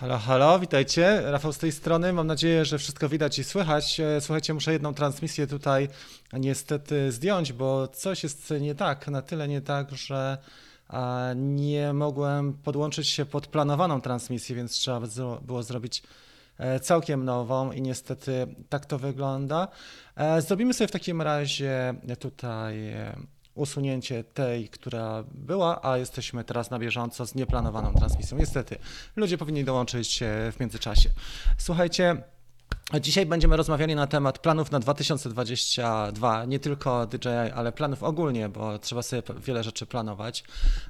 [0.00, 1.22] Halo, halo, witajcie.
[1.24, 2.12] Rafał z tej strony.
[2.12, 4.00] Mam nadzieję, że wszystko widać i słychać.
[4.00, 5.88] E, słuchajcie, muszę jedną transmisję tutaj
[6.32, 10.38] niestety zdjąć, bo coś jest nie tak, na tyle nie tak, że
[11.36, 15.00] nie mogłem podłączyć się pod planowaną transmisję, więc trzeba
[15.42, 16.02] było zrobić
[16.58, 19.68] e, całkiem nową i niestety tak to wygląda.
[20.16, 22.94] E, zrobimy sobie w takim razie tutaj
[23.58, 28.38] usunięcie tej, która była, a jesteśmy teraz na bieżąco z nieplanowaną transmisją.
[28.38, 28.76] Niestety,
[29.16, 30.20] ludzie powinni dołączyć
[30.52, 31.10] w międzyczasie.
[31.58, 32.22] Słuchajcie,
[32.94, 38.78] Dzisiaj będziemy rozmawiali na temat planów na 2022, nie tylko DJI, ale planów ogólnie, bo
[38.78, 40.44] trzeba sobie wiele rzeczy planować.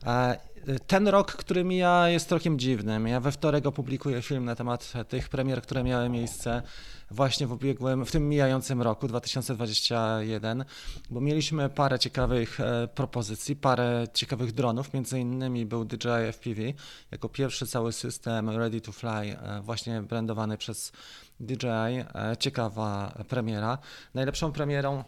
[0.07, 0.39] E,
[0.87, 3.07] ten rok, który mija, jest rokiem dziwnym.
[3.07, 6.63] Ja we wtorek opublikuję film na temat tych premier, które miały miejsce
[7.11, 10.65] właśnie w ubiegłym, w tym mijającym roku 2021,
[11.11, 16.63] bo mieliśmy parę ciekawych e, propozycji, parę ciekawych dronów, między innymi był DJI FPV,
[17.11, 20.93] jako pierwszy cały system Ready to Fly, e, właśnie brandowany przez
[21.41, 23.79] DJI, e, ciekawa premiera.
[24.15, 25.05] Najlepszą premierą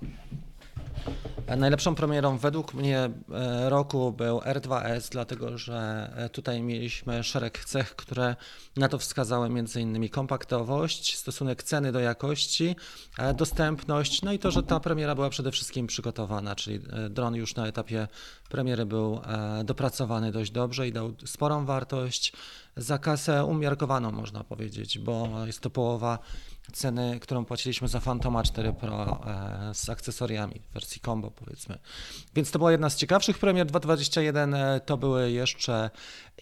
[1.56, 7.97] Najlepszą premierą według mnie e, roku był R2S, dlatego że e, tutaj mieliśmy szereg cech,
[7.97, 8.37] które
[8.77, 10.09] na to wskazały m.in.
[10.09, 12.77] kompaktowość, stosunek ceny do jakości,
[13.19, 17.55] e, dostępność, no i to, że ta premiera była przede wszystkim przygotowana, czyli dron już
[17.55, 18.09] na etapie
[18.48, 19.20] premiery był
[19.65, 22.33] dopracowany dość dobrze i dał sporą wartość
[22.77, 26.19] za kasę umiarkowaną, można powiedzieć, bo jest to połowa
[26.71, 31.79] ceny, którą płaciliśmy za Fantoma 4 Pro e, z akcesoriami w wersji combo powiedzmy.
[32.35, 34.55] Więc to była jedna z ciekawszych premier 2021.
[34.55, 35.91] E, to były jeszcze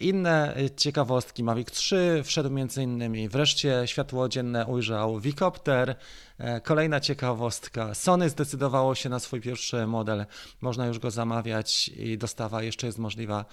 [0.01, 1.45] inne ciekawostki.
[1.45, 3.29] Mavic 3 wszedł między innymi.
[3.29, 5.97] Wreszcie światło dzienne ujrzał Vicopter.
[6.39, 7.95] E, kolejna ciekawostka.
[7.95, 10.27] Sony zdecydowało się na swój pierwszy model.
[10.61, 13.45] Można już go zamawiać i dostawa jeszcze jest możliwa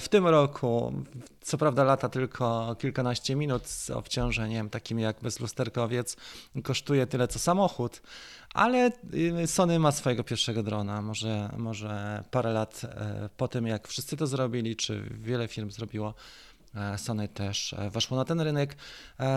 [0.00, 0.92] w tym roku.
[1.40, 6.11] Co prawda lata tylko kilkanaście minut z obciążeniem takim jak bezlusterkowiec.
[6.62, 8.02] Kosztuje tyle co samochód,
[8.54, 8.90] ale
[9.42, 11.02] y, Sony ma swojego pierwszego drona.
[11.02, 16.14] Może, może parę lat e, po tym, jak wszyscy to zrobili, czy wiele firm zrobiło,
[16.74, 18.76] e, Sony też e, weszło na ten rynek.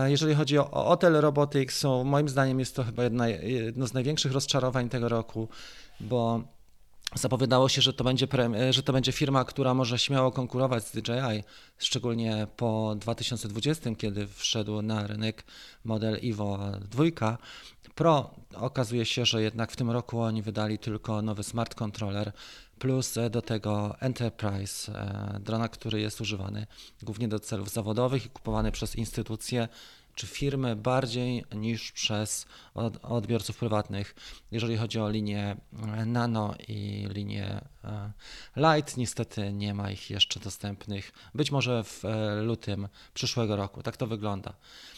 [0.05, 4.89] Jeżeli chodzi o Hotel Robotics, moim zdaniem jest to chyba jedna, jedno z największych rozczarowań
[4.89, 5.47] tego roku,
[5.99, 6.54] bo
[7.15, 8.27] Zapowiadało się, że to, będzie
[8.69, 11.43] że to będzie firma, która może śmiało konkurować z DJI,
[11.77, 15.43] szczególnie po 2020, kiedy wszedł na rynek
[15.83, 16.59] model Evo
[16.89, 17.37] 2
[17.95, 18.35] Pro.
[18.55, 22.31] Okazuje się, że jednak w tym roku oni wydali tylko nowy smart controller,
[22.79, 26.67] plus do tego Enterprise, e, drona, który jest używany
[27.03, 29.67] głównie do celów zawodowych i kupowany przez instytucje
[30.15, 32.45] czy firmy bardziej niż przez
[33.01, 34.15] odbiorców prywatnych.
[34.51, 35.57] Jeżeli chodzi o linię
[35.97, 38.11] e, Nano i linię e,
[38.55, 41.11] Light, niestety nie ma ich jeszcze dostępnych.
[41.33, 43.83] Być może w e, lutym przyszłego roku.
[43.83, 44.53] Tak to wygląda.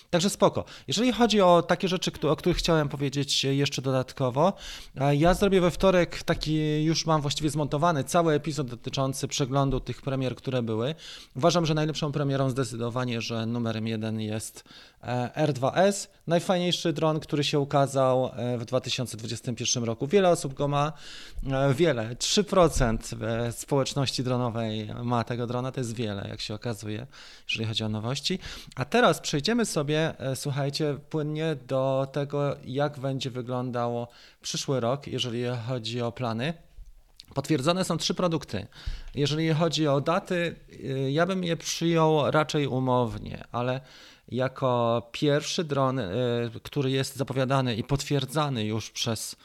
[0.09, 0.65] Także spoko.
[0.87, 4.53] Jeżeli chodzi o takie rzeczy, o których chciałem powiedzieć jeszcze dodatkowo,
[5.11, 10.35] ja zrobię we wtorek taki, już mam właściwie zmontowany cały epizod dotyczący przeglądu tych premier,
[10.35, 10.95] które były.
[11.35, 14.63] Uważam, że najlepszą premierą zdecydowanie, że numerem jeden jest
[15.03, 20.07] e, R2S, najfajniejszy dron, który się ukazał e, w 2021 roku.
[20.07, 20.93] Wiele osób go ma,
[21.51, 27.07] e, wiele, 3% społeczności dronowej ma tego drona, to jest wiele, jak się okazuje,
[27.47, 28.39] jeżeli chodzi o nowości.
[28.75, 34.07] A teraz przejdziemy sobie E, słuchajcie, płynnie do tego, jak będzie wyglądało
[34.41, 36.53] przyszły rok, jeżeli chodzi o plany.
[37.33, 38.67] Potwierdzone są trzy produkty.
[39.15, 43.81] Jeżeli chodzi o daty, e, ja bym je przyjął raczej umownie, ale
[44.29, 46.05] jako pierwszy dron, e,
[46.63, 49.35] który jest zapowiadany i potwierdzany już przez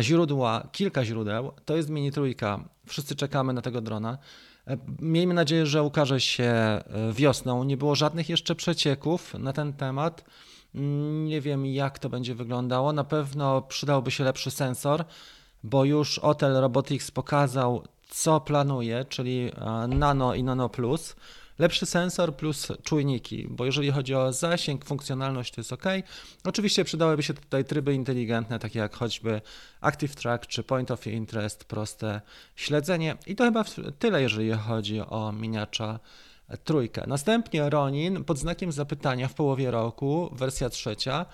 [0.00, 2.64] źródła, kilka źródeł, to jest Mini Trójka.
[2.86, 4.18] Wszyscy czekamy na tego drona.
[4.66, 7.64] E, miejmy nadzieję, że ukaże się e, wiosną.
[7.64, 10.24] Nie było żadnych jeszcze przecieków na ten temat.
[10.74, 12.92] Mm, nie wiem, jak to będzie wyglądało.
[12.92, 15.04] Na pewno przydałby się lepszy sensor,
[15.64, 21.16] bo już Hotel Robotics pokazał, co planuje, czyli e, Nano i Nano Plus.
[21.58, 25.84] Lepszy sensor plus czujniki, bo jeżeli chodzi o zasięg, funkcjonalność, to jest ok.
[26.44, 29.40] Oczywiście przydałyby się tutaj tryby inteligentne, takie jak choćby
[29.80, 32.20] Active Track czy Point of Interest, proste
[32.56, 33.16] śledzenie.
[33.26, 33.64] I to chyba
[33.98, 36.00] tyle, jeżeli chodzi o miniacza
[36.64, 37.04] trójkę.
[37.06, 41.26] Następnie Ronin pod znakiem zapytania w połowie roku, wersja trzecia.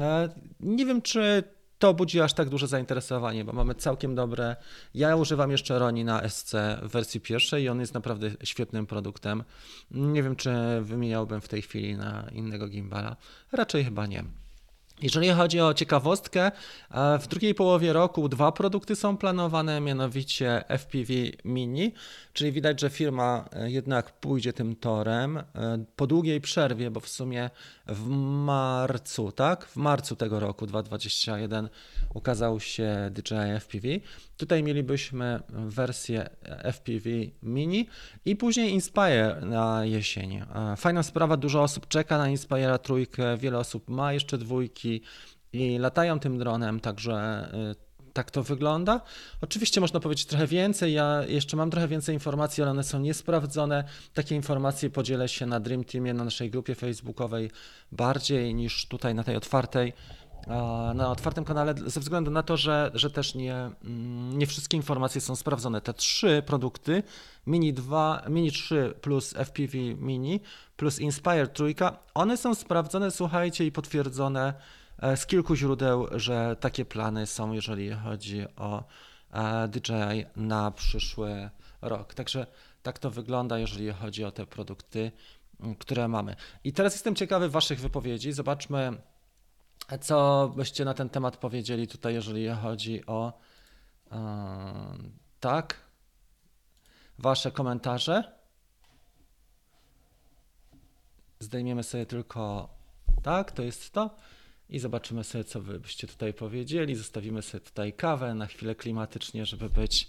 [0.00, 0.28] E,
[0.60, 1.44] nie wiem, czy
[1.82, 4.56] to budzi aż tak duże zainteresowanie, bo mamy całkiem dobre.
[4.94, 9.44] Ja używam jeszcze Roni na SC w wersji pierwszej i on jest naprawdę świetnym produktem.
[9.90, 10.50] Nie wiem, czy
[10.80, 13.16] wymieniałbym w tej chwili na innego gimbala.
[13.52, 14.24] Raczej chyba nie.
[15.02, 16.52] Jeżeli chodzi o ciekawostkę,
[16.90, 21.12] e, w drugiej połowie roku dwa produkty są planowane, mianowicie FPV
[21.44, 21.92] Mini,
[22.32, 25.44] czyli widać, że firma e, jednak pójdzie tym torem e,
[25.96, 27.50] po długiej przerwie, bo w sumie
[27.86, 29.66] w marcu, tak?
[29.66, 31.68] W marcu tego roku 2021
[32.14, 33.88] ukazał się DJI FPV.
[34.36, 36.28] Tutaj mielibyśmy wersję
[36.72, 37.10] FPV
[37.42, 37.86] Mini
[38.24, 40.42] i później Inspire na jesień.
[40.76, 44.91] Fajna sprawa, dużo osób czeka na Inspire trójkę, wiele osób ma jeszcze dwójki
[45.52, 49.00] i latają tym dronem, także y, tak to wygląda.
[49.40, 50.92] Oczywiście można powiedzieć trochę więcej.
[50.92, 53.84] Ja jeszcze mam trochę więcej informacji, ale one są niesprawdzone.
[54.14, 57.50] Takie informacje podzielę się na Dream Teamie, na naszej grupie facebookowej
[57.92, 59.92] bardziej niż tutaj na tej otwartej
[60.94, 65.20] na otwartym kanale ze względu na to, że, że też nie, mm, nie wszystkie informacje
[65.20, 65.80] są sprawdzone.
[65.80, 67.02] Te trzy produkty,
[67.46, 70.40] Mini 2, Mini 3 plus FPV Mini
[70.76, 74.54] plus Inspire trójka, one są sprawdzone, słuchajcie, i potwierdzone
[75.16, 78.84] z kilku źródeł, że takie plany są, jeżeli chodzi o
[79.30, 81.50] e, DJI na przyszły
[81.82, 82.14] rok.
[82.14, 82.46] Także
[82.82, 85.12] tak to wygląda, jeżeli chodzi o te produkty,
[85.78, 86.36] które mamy.
[86.64, 88.32] I teraz jestem ciekawy Waszych wypowiedzi.
[88.32, 89.02] Zobaczmy,
[90.00, 93.32] co byście na ten temat powiedzieli tutaj, jeżeli chodzi o
[94.10, 94.18] yy,
[95.40, 95.76] tak?
[97.18, 98.32] Wasze komentarze?
[101.38, 102.68] Zdejmiemy sobie tylko
[103.22, 104.10] tak, to jest to.
[104.72, 106.94] I zobaczymy sobie, co wy byście tutaj powiedzieli.
[106.94, 110.08] Zostawimy sobie tutaj kawę na chwilę klimatycznie, żeby być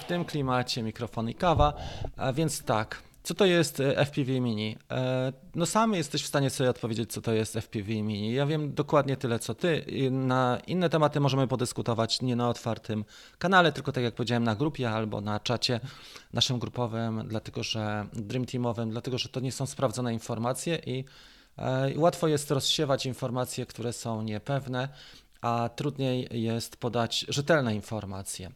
[0.00, 1.74] w tym klimacie, mikrofon i kawa.
[2.16, 4.76] A więc tak, co to jest e, FPV Mini?
[4.90, 8.34] E, no sam jesteś w stanie sobie odpowiedzieć, co to jest FPV Mini.
[8.34, 9.84] Ja wiem dokładnie tyle, co ty.
[10.10, 13.04] Na inne tematy możemy podyskutować nie na otwartym
[13.38, 15.80] kanale, tylko tak jak powiedziałem, na grupie albo na czacie
[16.32, 21.04] naszym grupowym, dlatego że Dream Teamowym, dlatego że to nie są sprawdzone informacje i
[21.96, 24.88] łatwo jest rozsiewać informacje, które są niepewne
[25.42, 28.50] a trudniej jest podać rzetelne informacje.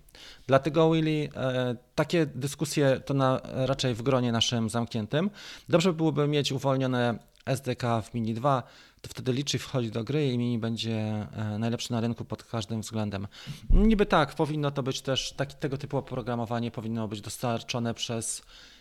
[0.46, 5.30] Dlatego, Willy, e, takie dyskusje to na, raczej w gronie naszym zamkniętym.
[5.68, 8.62] Dobrze byłoby mieć uwolnione SDK w Mini 2,
[9.02, 12.80] to wtedy liczy wchodzi do gry i Mini będzie e, najlepszy na rynku pod każdym
[12.80, 13.28] względem.
[13.70, 18.75] Niby tak, powinno to być też, taki, tego typu oprogramowanie powinno być dostarczone przez E,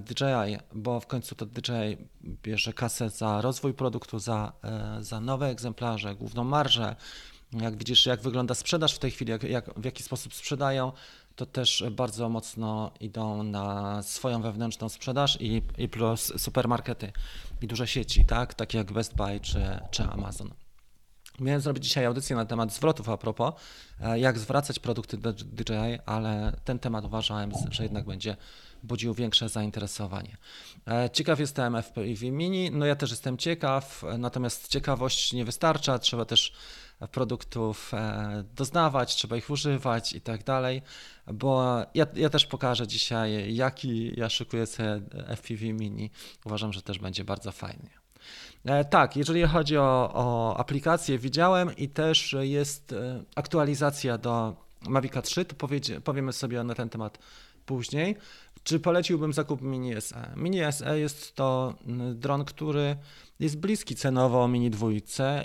[0.00, 1.96] DJI, bo w końcu to DJI
[2.42, 6.96] bierze kasę za rozwój produktu, za, e, za nowe egzemplarze, główną marżę.
[7.52, 10.92] Jak widzisz, jak wygląda sprzedaż w tej chwili, jak, jak, w jaki sposób sprzedają,
[11.36, 17.12] to też bardzo mocno idą na swoją wewnętrzną sprzedaż i, i plus supermarkety
[17.62, 18.54] i duże sieci, tak?
[18.54, 20.50] takie jak Best Buy czy, czy Amazon.
[21.40, 23.54] Miałem zrobić dzisiaj audycję na temat zwrotów a propos,
[24.00, 28.36] e, jak zwracać produkty DJI, ale ten temat uważałem, że jednak będzie
[28.82, 30.36] budził większe zainteresowanie.
[30.88, 36.24] E, ciekaw jestem FPV Mini, no ja też jestem ciekaw, natomiast ciekawość nie wystarcza, trzeba
[36.24, 36.52] też
[37.12, 40.82] produktów e, doznawać, trzeba ich używać i tak dalej,
[41.26, 45.00] bo ja, ja też pokażę dzisiaj, jaki ja szykuję sobie
[45.36, 46.10] FPV Mini.
[46.44, 48.01] Uważam, że też będzie bardzo fajnie.
[48.64, 52.94] E, tak, jeżeli chodzi o, o aplikację, widziałem i też jest
[53.36, 54.56] aktualizacja do
[54.88, 55.68] Mavica 3, to
[56.04, 57.18] powiemy sobie na ten temat
[57.66, 58.16] później.
[58.64, 60.32] Czy poleciłbym zakup Mini SE?
[60.36, 61.74] Mini SE jest to
[62.14, 62.96] dron, który
[63.40, 64.86] jest bliski cenowo Mini 2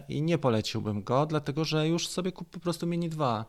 [0.09, 3.45] i nie poleciłbym go, dlatego że już sobie kup po prostu Mini 2.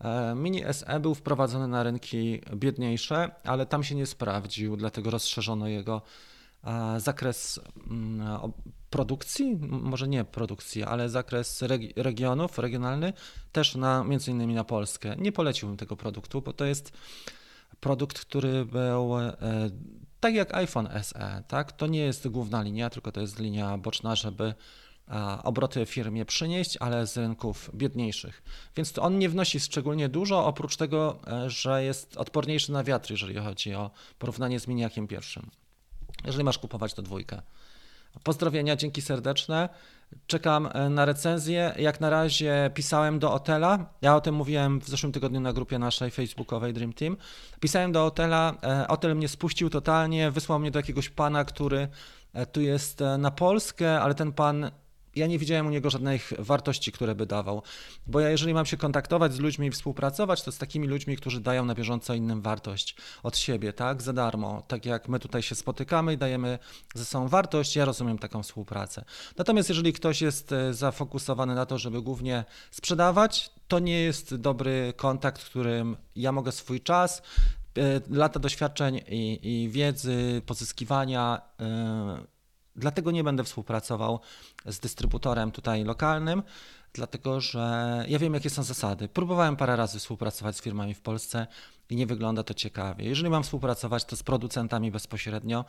[0.00, 5.68] E, Mini SE był wprowadzony na rynki biedniejsze, ale tam się nie sprawdził, dlatego rozszerzono
[5.68, 6.02] jego e,
[6.98, 8.52] zakres mm,
[8.90, 11.62] produkcji, może nie produkcji, ale zakres
[11.96, 13.12] regionów, regionalny,
[13.52, 15.16] też na między innymi na Polskę.
[15.18, 16.92] Nie poleciłbym tego produktu, bo to jest
[17.80, 19.36] produkt, który był e,
[20.20, 21.72] tak jak iPhone SE, tak?
[21.72, 24.54] To nie jest główna linia, tylko to jest linia boczna, żeby
[25.44, 28.42] obroty firmie przynieść, ale z rynków biedniejszych.
[28.76, 33.36] Więc on nie wnosi szczególnie dużo, oprócz tego, e, że jest odporniejszy na wiatr, jeżeli
[33.36, 35.50] chodzi o porównanie z miniakiem pierwszym.
[36.24, 37.42] Jeżeli masz kupować to dwójkę.
[38.22, 39.68] Pozdrowienia, dzięki serdeczne.
[40.26, 41.74] Czekam e, na recenzję.
[41.78, 43.86] Jak na razie pisałem do Otela.
[44.02, 47.16] Ja o tym mówiłem w zeszłym tygodniu na grupie naszej facebookowej Dream Team.
[47.60, 48.54] Pisałem do Otela.
[48.88, 50.30] Otel mnie spuścił totalnie.
[50.30, 51.88] Wysłał mnie do jakiegoś pana, który
[52.32, 54.70] e, tu jest e, na Polskę, ale ten pan
[55.16, 57.62] ja nie widziałem u niego żadnych wartości, które by dawał.
[58.06, 61.40] Bo ja, jeżeli mam się kontaktować z ludźmi i współpracować, to z takimi ludźmi, którzy
[61.40, 64.62] dają na bieżąco innym wartość od siebie, tak, za darmo.
[64.68, 66.58] Tak jak my tutaj się spotykamy i dajemy
[66.94, 69.04] ze sobą wartość, ja rozumiem taką współpracę.
[69.36, 74.92] Natomiast jeżeli ktoś jest e, zafokusowany na to, żeby głównie sprzedawać, to nie jest dobry
[74.96, 77.22] kontakt, którym ja mogę swój czas,
[77.78, 81.66] e, lata doświadczeń i, i wiedzy, pozyskiwania, yy,
[82.76, 84.20] Dlatego nie będę współpracował
[84.66, 86.42] z dystrybutorem tutaj lokalnym,
[86.92, 89.08] dlatego że ja wiem, jakie są zasady.
[89.08, 91.46] Próbowałem parę razy współpracować z firmami w Polsce
[91.90, 93.04] i nie wygląda to ciekawie.
[93.04, 95.64] Jeżeli mam współpracować, to z producentami bezpośrednio.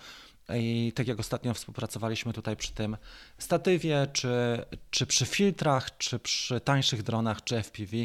[0.56, 2.98] I tak jak ostatnio współpracowaliśmy tutaj przy tym
[3.38, 7.98] statywie, czy, czy przy filtrach, czy przy tańszych dronach, czy FPV,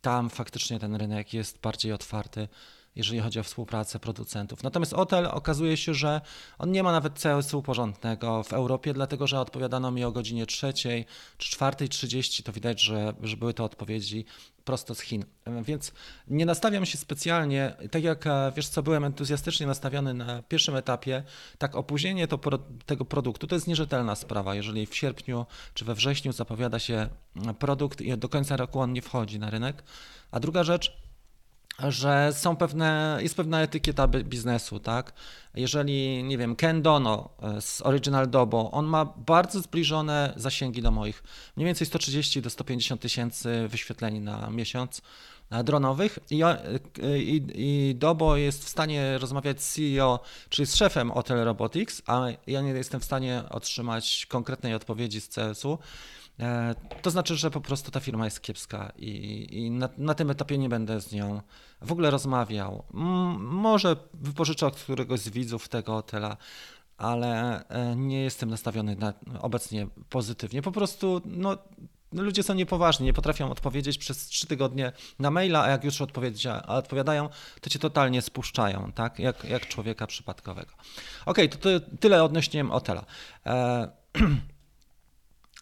[0.00, 2.48] tam faktycznie ten rynek jest bardziej otwarty
[2.96, 4.62] jeżeli chodzi o współpracę producentów.
[4.62, 6.20] Natomiast Otel okazuje się, że
[6.58, 11.06] on nie ma nawet CSU porządnego w Europie, dlatego że odpowiadano mi o godzinie trzeciej
[11.38, 14.24] czy czwartej trzydzieści, to widać, że, że były to odpowiedzi
[14.64, 15.24] prosto z Chin.
[15.62, 15.92] Więc
[16.28, 21.22] nie nastawiam się specjalnie, tak jak e, wiesz co, byłem entuzjastycznie nastawiony na pierwszym etapie,
[21.58, 22.38] tak opóźnienie to,
[22.86, 24.54] tego produktu to jest nierzetelna sprawa.
[24.54, 27.08] Jeżeli w sierpniu czy we wrześniu zapowiada się
[27.58, 29.82] produkt i do końca roku on nie wchodzi na rynek.
[30.30, 31.05] A druga rzecz,
[31.78, 35.12] że są pewne, jest pewna etykieta biznesu, tak?
[35.54, 40.90] Jeżeli, nie wiem, Ken Dono e, z Original Dobo, on ma bardzo zbliżone zasięgi do
[40.90, 41.22] moich,
[41.56, 45.02] mniej więcej 130 do 150 tysięcy wyświetleń na miesiąc
[45.50, 46.58] e, dronowych I, e,
[47.18, 52.26] i, i Dobo jest w stanie rozmawiać z CEO, czyli z szefem Hotel Robotics, a
[52.46, 55.78] ja nie jestem w stanie otrzymać konkretnej odpowiedzi z CS-u.
[56.40, 60.30] E, to znaczy, że po prostu ta firma jest kiepska i, i na, na, tym
[60.30, 61.40] etapie nie będę z nią
[61.80, 62.84] w ogóle rozmawiał.
[62.94, 63.00] M
[63.40, 66.36] może wypożyczę od któregoś z widzów tego hotela,
[66.96, 70.62] ale e, nie jestem nastawiony na, obecnie pozytywnie.
[70.62, 71.58] Po prostu no,
[72.12, 76.00] ludzie są niepoważni, nie potrafią odpowiedzieć przez trzy tygodnie na maila, a jak już
[76.68, 77.28] odpowiadają,
[77.60, 79.18] to cię totalnie spuszczają, tak?
[79.18, 80.72] jak, jak człowieka przypadkowego.
[81.26, 81.68] Ok, to, to
[82.00, 83.04] tyle odnośnie hotela.
[83.46, 83.88] E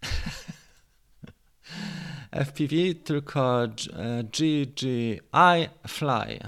[2.35, 3.61] FPV, tylko
[4.23, 6.41] GGI Fly.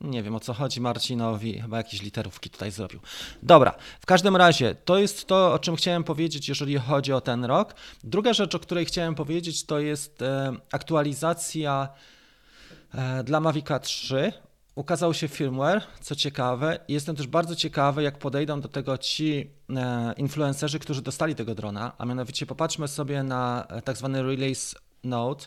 [0.00, 3.00] Nie wiem o co chodzi Marcinowi, chyba jakieś literówki tutaj zrobił.
[3.42, 7.44] Dobra, w każdym razie to jest to, o czym chciałem powiedzieć, jeżeli chodzi o ten
[7.44, 7.74] rok.
[8.04, 11.88] Druga rzecz, o której chciałem powiedzieć, to jest e, aktualizacja
[12.94, 14.32] e, dla Mavica 3.
[14.74, 16.78] Ukazał się firmware, co ciekawe.
[16.88, 21.92] Jestem też bardzo ciekawy, jak podejdą do tego ci e, influencerzy, którzy dostali tego drona,
[21.98, 25.46] a mianowicie popatrzmy sobie na tak zwany release Note.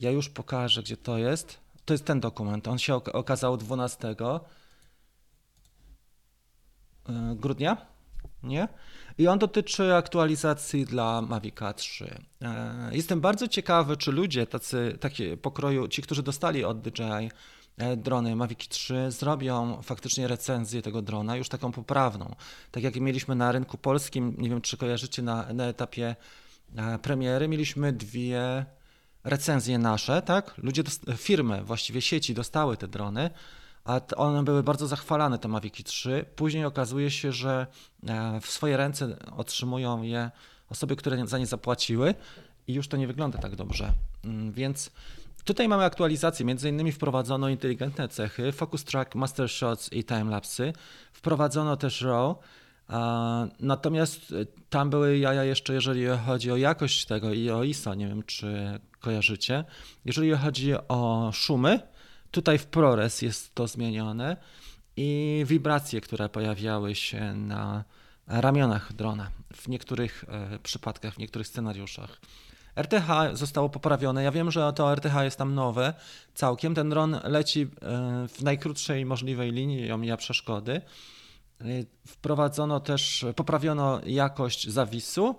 [0.00, 1.58] Ja już pokażę, gdzie to jest.
[1.84, 2.68] To jest ten dokument.
[2.68, 4.40] On się okazał 12 e,
[7.34, 7.86] grudnia,
[8.42, 8.68] nie?
[9.18, 12.18] I on dotyczy aktualizacji dla Mavica 3.
[12.42, 17.30] E, jestem bardzo ciekawy, czy ludzie tacy, takie pokroju, ci, którzy dostali od DJI
[17.78, 22.34] e, drony Mavic 3, zrobią faktycznie recenzję tego drona, już taką poprawną.
[22.70, 26.16] Tak jak mieliśmy na rynku polskim, nie wiem, czy kojarzycie na, na etapie
[27.02, 28.66] premiery mieliśmy dwie
[29.24, 30.54] recenzje nasze, tak?
[30.58, 30.82] Ludzie,
[31.16, 33.30] firmy, właściwie sieci dostały te drony,
[33.84, 36.24] a one były bardzo zachwalane, te Maviki 3.
[36.36, 37.66] Później okazuje się, że
[38.08, 40.30] e, w swoje ręce otrzymują je
[40.70, 42.14] osoby, które za nie zapłaciły
[42.66, 43.92] i już to nie wygląda tak dobrze.
[44.24, 44.90] Mm, więc
[45.44, 50.72] tutaj mamy aktualizację, między innymi wprowadzono inteligentne cechy, focus track, master shots i timelapsy.
[51.12, 52.36] Wprowadzono też RAW,
[53.60, 58.08] Natomiast e, tam były jaja jeszcze, jeżeli chodzi o jakość tego i o ISO, nie
[58.08, 59.64] wiem czy kojarzycie.
[60.04, 61.80] Jeżeli chodzi o szumy,
[62.30, 64.36] tutaj w ProRes jest to zmienione
[64.96, 67.84] i wibracje, które pojawiały się na
[68.26, 72.20] ramionach drona w niektórych e, przypadkach, w niektórych scenariuszach.
[72.76, 74.22] RTH zostało poprawione.
[74.22, 75.94] Ja wiem, że to RTH jest tam nowe
[76.34, 76.74] całkiem.
[76.74, 77.66] Ten dron leci e,
[78.28, 80.80] w najkrótszej możliwej linii omija przeszkody.
[81.64, 85.34] Y, wprowadzono też, poprawiono jakość zawisu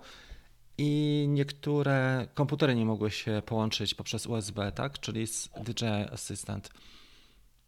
[0.78, 4.98] i niektóre komputery nie mogły się połączyć poprzez USB, tak?
[4.98, 6.70] czyli z DJI Assistant.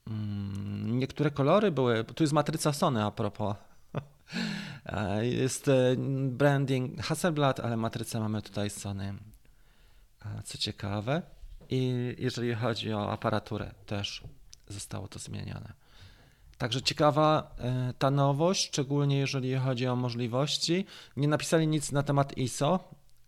[0.06, 3.56] Mm, niektóre kolory były, tu jest matryca Sony a propos.
[5.22, 5.96] Jest e,
[6.28, 9.14] branding Hasselblad, ale matrycę mamy tutaj Sony.
[10.44, 11.22] Co ciekawe.
[11.70, 14.22] I jeżeli chodzi o aparaturę, też
[14.68, 15.72] zostało to zmienione.
[16.58, 20.86] Także ciekawa e, ta nowość, szczególnie jeżeli chodzi o możliwości.
[21.16, 22.80] Nie napisali nic na temat ISO,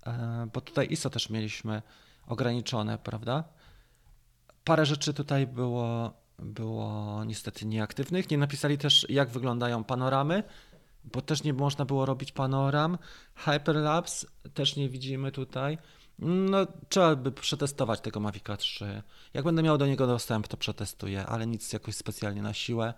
[0.06, 1.82] e, bo tutaj ISO też mieliśmy
[2.26, 3.44] ograniczone, prawda?
[4.64, 8.30] Parę rzeczy tutaj było, było niestety nieaktywnych.
[8.30, 10.42] Nie napisali też, jak wyglądają panoramy,
[11.04, 12.98] bo też nie można było robić panoram.
[13.34, 15.78] Hyperlapse też nie widzimy tutaj.
[16.18, 19.02] No, trzeba by przetestować tego Mavica 3.
[19.34, 22.94] Jak będę miał do niego dostęp, to przetestuję, ale nic jakoś specjalnie na siłę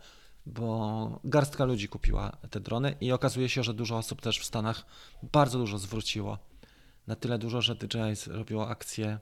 [0.49, 4.87] bo garstka ludzi kupiła te drony i okazuje się, że dużo osób też w Stanach
[5.33, 6.39] bardzo dużo zwróciło.
[7.07, 9.19] Na tyle dużo, że DJI zrobiło akcję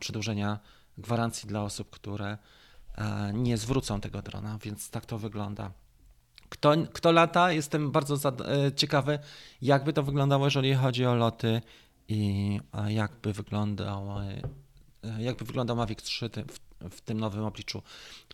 [0.00, 0.58] przedłużenia
[0.98, 2.38] gwarancji dla osób, które
[3.32, 5.70] nie zwrócą tego drona, więc tak to wygląda.
[6.48, 7.52] Kto, kto lata?
[7.52, 9.18] Jestem bardzo e, ciekawy,
[9.62, 11.60] jakby to wyglądało, jeżeli chodzi o loty
[12.10, 14.08] i jakby wyglądał,
[15.18, 17.82] jakby wyglądał Mavic 3 w, w tym nowym obliczu.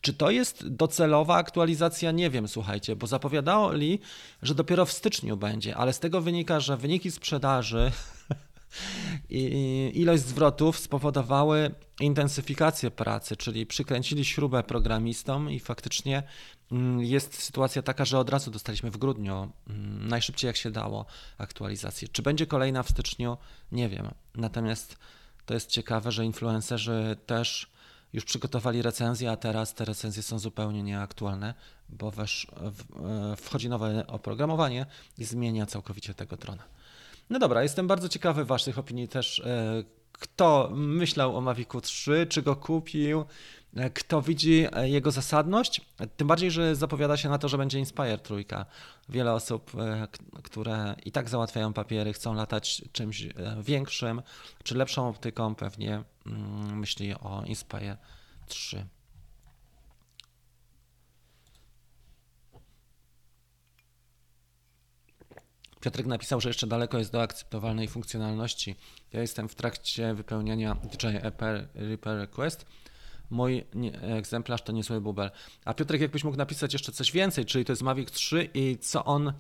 [0.01, 2.11] Czy to jest docelowa aktualizacja?
[2.11, 4.01] Nie wiem, słuchajcie, bo zapowiadali,
[4.43, 7.93] że dopiero w styczniu będzie, ale z tego wynika, że wyniki sprzedaży
[9.29, 16.23] i ilość zwrotów spowodowały intensyfikację pracy, czyli przykręcili śrubę programistom i faktycznie
[16.73, 21.07] mm, jest sytuacja taka, że od razu dostaliśmy w grudniu, mm, najszybciej jak się dało,
[21.39, 22.09] aktualizację.
[22.09, 23.37] Czy będzie kolejna w styczniu?
[23.73, 24.11] Nie wiem.
[24.35, 24.97] Natomiast
[25.47, 27.77] to jest ciekawe, że influencerzy też
[28.13, 31.55] już przygotowali recenzje, a teraz te recenzje są zupełnie nieaktualne,
[31.89, 34.87] bo e, wchodzi nowe oprogramowanie
[35.19, 36.63] i zmienia całkowicie tego drona.
[37.31, 39.41] No dobra, jestem bardzo ciekawy Waszych opinii też.
[39.41, 43.25] E, kto myślał o Mavicu 3, czy go kupił,
[43.77, 45.81] e, kto widzi e, jego zasadność,
[46.17, 48.67] tym bardziej, że zapowiada się na to, że będzie Inspire trójka.
[49.09, 49.73] Wiele osób,
[50.43, 53.29] które i tak załatwiają papiery, chcą latać czymś
[53.63, 54.23] większym,
[54.63, 57.97] czy lepszą optyką, pewnie mm, myśli o Inspire
[58.49, 58.87] 3.
[65.87, 68.77] Piotrek napisał, że jeszcze daleko jest do akceptowalnej funkcjonalności.
[69.13, 71.19] Ja jestem w trakcie wypełniania DJI
[71.75, 72.67] Repair Request.
[73.31, 73.65] Mój
[74.03, 75.31] egzemplarz to niezły bubel.
[75.65, 79.05] A Piotrek, jakbyś mógł napisać jeszcze coś więcej, czyli to jest Mavic 3 i co
[79.05, 79.33] on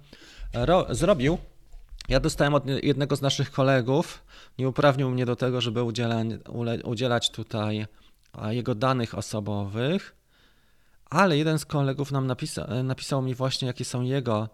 [0.90, 1.38] zrobił?
[2.08, 4.22] Ja dostałem od jednego z naszych kolegów,
[4.58, 6.26] nie uprawnił mnie do tego, żeby udzielać,
[6.84, 7.86] udzielać tutaj
[8.48, 10.16] jego danych osobowych,
[11.10, 14.48] ale jeden z kolegów nam napisa, napisał mi właśnie, jakie są jego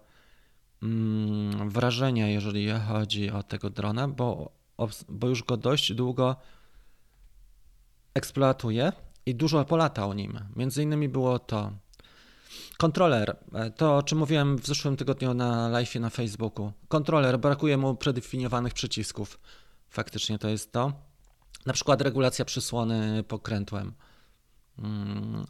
[1.67, 4.51] wrażenia, jeżeli chodzi o tego drona, bo,
[5.09, 6.35] bo już go dość długo
[8.13, 8.91] eksploatuję
[9.25, 10.39] i dużo polatał nim.
[10.55, 11.71] Między innymi było to
[12.77, 16.71] kontroler, e, to o czym mówiłem w zeszłym tygodniu na live na Facebooku.
[16.87, 19.39] Kontroler, brakuje mu predefiniowanych przycisków.
[19.89, 20.93] Faktycznie to jest to.
[21.65, 23.93] Na przykład regulacja przysłony pokrętłem.
[24.75, 25.45] Hmm.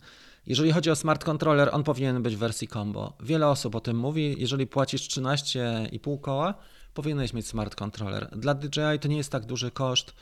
[0.48, 3.14] Jeżeli chodzi o smart controller, on powinien być w wersji combo.
[3.20, 4.36] Wiele osób o tym mówi.
[4.38, 6.54] Jeżeli płacisz 13,5 koła,
[6.94, 8.30] powinieneś mieć smart controller.
[8.38, 10.14] Dla DJI to nie jest tak duży koszt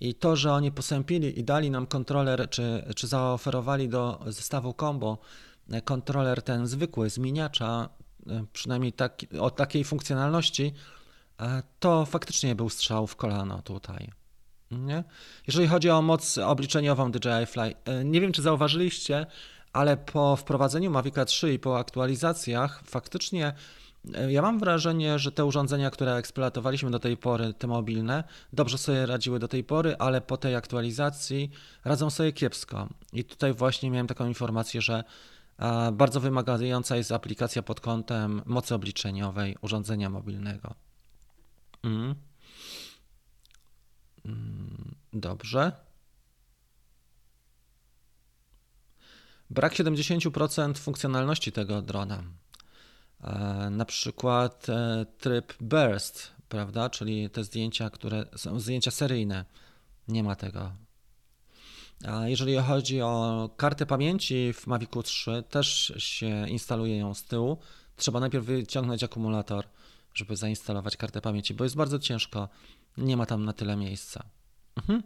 [0.00, 5.18] i to, że oni posępili i dali nam kontroler, czy, czy zaoferowali do zestawu combo
[5.84, 7.88] kontroler ten zwykły, zmieniacza,
[8.52, 10.72] przynajmniej tak, o takiej funkcjonalności,
[11.78, 14.10] to faktycznie był strzał w kolano tutaj.
[14.70, 15.04] Nie?
[15.46, 19.26] Jeżeli chodzi o moc obliczeniową DJI Fly, nie wiem czy zauważyliście,
[19.72, 23.52] ale po wprowadzeniu Mavica 3 i po aktualizacjach faktycznie
[24.14, 28.78] e, ja mam wrażenie, że te urządzenia, które eksploatowaliśmy do tej pory, te mobilne, dobrze
[28.78, 31.50] sobie radziły do tej pory, ale po tej aktualizacji
[31.84, 32.88] radzą sobie kiepsko.
[33.12, 35.04] I tutaj właśnie miałem taką informację, że
[35.92, 40.74] bardzo wymagająca jest aplikacja pod kątem mocy obliczeniowej urządzenia mobilnego.
[41.84, 42.14] Mm.
[44.24, 45.72] Mm, dobrze.
[49.50, 52.22] Brak 70% funkcjonalności tego drona.
[53.20, 59.44] E, na przykład e, tryb burst, prawda, czyli te zdjęcia, które są zdjęcia seryjne.
[60.08, 60.72] Nie ma tego.
[62.08, 67.58] A jeżeli chodzi o kartę pamięci w Mavicu 3, też się instaluje ją z tyłu.
[67.96, 69.64] Trzeba najpierw wyciągnąć akumulator,
[70.14, 72.48] żeby zainstalować kartę pamięci, bo jest bardzo ciężko.
[72.96, 74.24] Nie ma tam na tyle miejsca.
[74.76, 75.02] Mhm.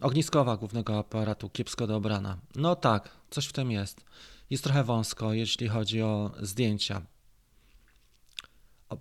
[0.00, 2.38] Ogniskowa głównego aparatu kiepsko dobrana.
[2.56, 4.04] No tak, coś w tym jest.
[4.50, 7.02] Jest trochę wąsko, jeśli chodzi o zdjęcia.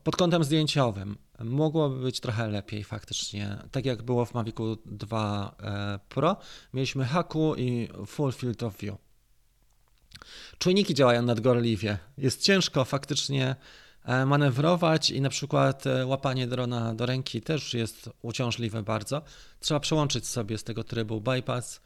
[0.04, 3.58] Pod kątem zdjęciowym mogłoby być trochę lepiej faktycznie.
[3.71, 6.38] Tak jak było w Mavicu 2 e, Pro,
[6.73, 8.95] mieliśmy haku i full field of view.
[10.58, 11.97] Czujniki działają nadgorliwie.
[12.17, 13.56] Jest ciężko faktycznie
[14.06, 19.22] manewrować i na przykład e, łapanie drona do ręki też jest uciążliwe bardzo.
[19.60, 21.82] Trzeba przełączyć sobie z tego trybu bypass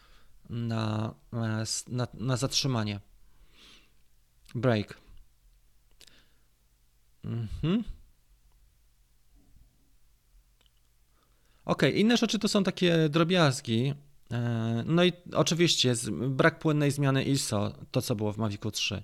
[0.50, 3.00] na, e, na, na zatrzymanie.
[4.56, 4.98] Break.
[7.26, 7.84] Mhm.
[11.66, 13.94] Ok, inne rzeczy to są takie drobiazgi.
[14.86, 19.04] No i oczywiście brak płynnej zmiany ISO, to co było w Mavicu 3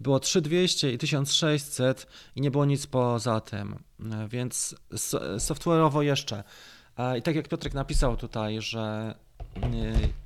[0.00, 2.06] było 3200 i 1600
[2.36, 3.78] i nie było nic poza tym,
[4.28, 4.74] więc
[5.38, 6.44] software'owo jeszcze.
[7.18, 9.14] I tak jak Piotrek napisał tutaj, że,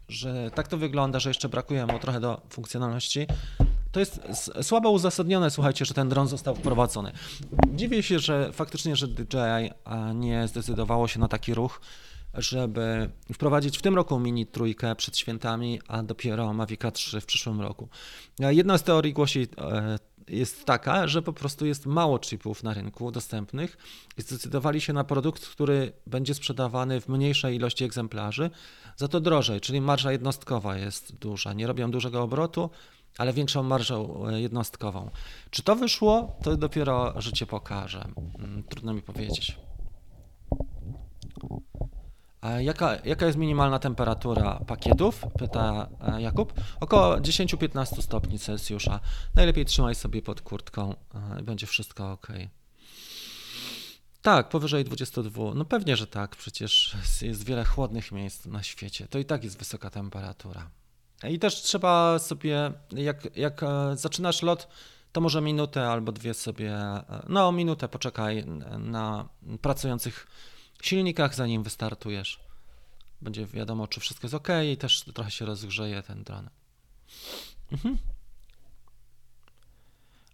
[0.09, 3.27] że tak to wygląda, że jeszcze brakuje mu trochę do funkcjonalności,
[3.93, 4.21] to jest
[4.63, 7.13] słabo uzasadnione, słuchajcie, że ten dron został wprowadzony.
[7.75, 9.71] Dziwię się, że faktycznie, że DJI
[10.15, 11.81] nie zdecydowało się na taki ruch,
[12.35, 17.61] żeby wprowadzić w tym roku Mini trójkę przed świętami, a dopiero Mavica 3 w przyszłym
[17.61, 17.89] roku.
[18.39, 23.11] Jedna z teorii głosi e, jest taka, że po prostu jest mało chipów na rynku
[23.11, 23.79] dostępnych
[24.19, 28.51] i zdecydowali się na produkt, który będzie sprzedawany w mniejszej ilości egzemplarzy,
[28.97, 31.53] za to drożej, czyli marża jednostkowa jest duża.
[31.53, 32.71] Nie robią dużego obrotu,
[33.19, 35.11] ale większą marżę e, jednostkową.
[35.51, 38.05] Czy to wyszło, to dopiero życie pokaże.
[38.39, 39.57] Mm, trudno mi powiedzieć.
[42.43, 45.23] Jaka, jaka jest minimalna temperatura pakietów?
[45.39, 46.53] Pyta e, Jakub.
[46.81, 49.01] Około 10-15 stopni Celsjusza.
[49.35, 50.95] Najlepiej trzymaj sobie pod kurtką
[51.39, 52.29] e, będzie wszystko ok.
[54.23, 55.55] Tak, powyżej 22.
[55.55, 56.37] No pewnie, że tak.
[56.37, 59.07] Przecież jest wiele chłodnych miejsc na świecie.
[59.09, 60.71] To i tak jest wysoka temperatura.
[61.29, 64.69] I też trzeba sobie, jak, jak e, zaczynasz lot,
[65.13, 66.79] to może minutę albo dwie sobie,
[67.29, 68.45] no minutę poczekaj
[68.79, 69.29] na
[69.61, 70.27] pracujących
[70.87, 72.41] silnikach, zanim wystartujesz.
[73.23, 76.51] Będzie wiadomo, czy wszystko jest ok i też trochę się rozgrzeje ten dron.
[77.73, 77.99] Mhm.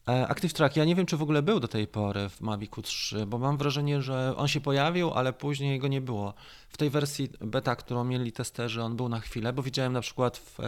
[0.08, 2.82] E, Active Track, ja nie wiem, czy w ogóle był do tej pory w Mavicu
[2.82, 6.34] 3, bo mam wrażenie, że on się pojawił, ale później go nie było.
[6.68, 10.38] W tej wersji beta, którą mieli testerzy, on był na chwilę, bo widziałem na przykład
[10.38, 10.58] w,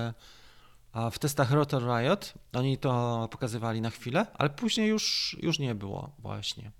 [1.12, 6.10] w testach Rotor Riot, oni to pokazywali na chwilę, ale później już, już nie było
[6.18, 6.70] właśnie.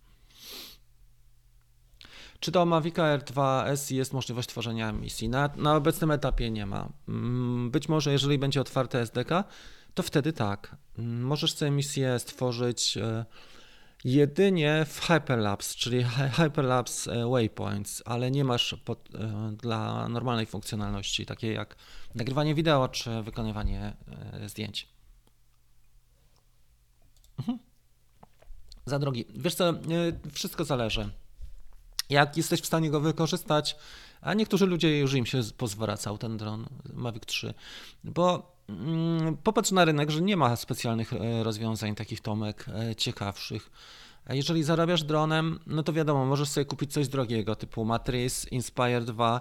[2.40, 5.29] Czy do Mavic Air 2S jest możliwość tworzenia emisji?
[5.29, 6.88] Na, na obecnym etapie nie ma.
[7.09, 9.44] Mm, być może, jeżeli będzie otwarte SDK,
[9.94, 10.77] to wtedy tak.
[10.98, 13.24] Mm, możesz tę emisję stworzyć e,
[14.05, 16.05] jedynie w Hyperlapse, czyli
[16.37, 21.77] Hyperlapse e, Waypoints, ale nie masz pod, e, dla normalnej funkcjonalności, takiej jak
[22.14, 23.96] nagrywanie wideo czy wykonywanie
[24.46, 24.88] zdjęć.
[27.38, 27.59] Mhm.
[28.87, 29.24] Za drogi.
[29.35, 29.74] Wiesz co,
[30.33, 31.11] wszystko zależy
[32.10, 33.76] jak jesteś w stanie go wykorzystać,
[34.20, 37.54] a niektórzy ludzie już im się pozwracał ten dron Mavic 3,
[38.04, 43.70] bo mm, popatrz na rynek, że nie ma specjalnych e, rozwiązań takich tomek e, ciekawszych.
[44.28, 49.40] Jeżeli zarabiasz dronem, no to wiadomo, możesz sobie kupić coś drogiego typu Matrix, Inspire 2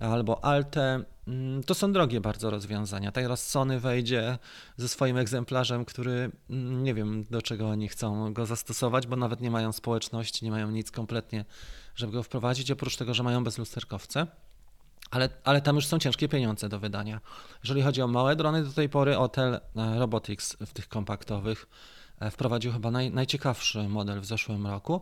[0.00, 1.04] albo Alte.
[1.28, 3.12] Mm, to są drogie bardzo rozwiązania.
[3.12, 4.38] Teraz Sony wejdzie
[4.76, 9.40] ze swoim egzemplarzem, który mm, nie wiem do czego oni chcą go zastosować, bo nawet
[9.40, 11.44] nie mają społeczności, nie mają nic kompletnie
[11.96, 14.26] żeby go wprowadzić, oprócz tego, że mają bezlusterkowce.
[15.10, 17.20] Ale, ale tam już są ciężkie pieniądze do wydania.
[17.62, 19.60] Jeżeli chodzi o małe drony, do tej pory Hotel e,
[19.98, 21.66] Robotics w tych kompaktowych
[22.20, 25.00] e, wprowadził chyba naj, najciekawszy model w zeszłym roku.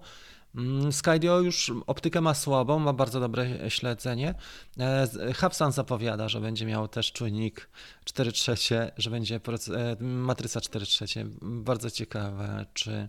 [0.54, 4.34] Mm, Skydio już optykę ma słabą, ma bardzo dobre śledzenie.
[4.78, 5.08] E,
[5.40, 7.68] Hubsan zapowiada, że będzie miał też czujnik
[8.04, 9.40] 4 trzecie, że będzie
[10.00, 11.26] matryca 4 trzecie.
[11.42, 13.08] Bardzo ciekawe, czy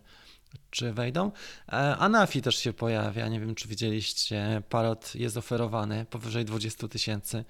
[0.69, 1.31] czy wejdą.
[1.67, 7.45] E, Anafi też się pojawia, nie wiem czy widzieliście, Parot jest oferowany powyżej 20 tysięcy,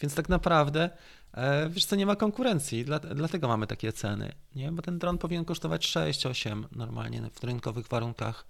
[0.00, 0.90] więc tak naprawdę
[1.34, 4.72] e, wiesz co, nie ma konkurencji, dlatego mamy takie ceny, nie?
[4.72, 8.46] bo ten dron powinien kosztować 6-8 normalnie w rynkowych warunkach.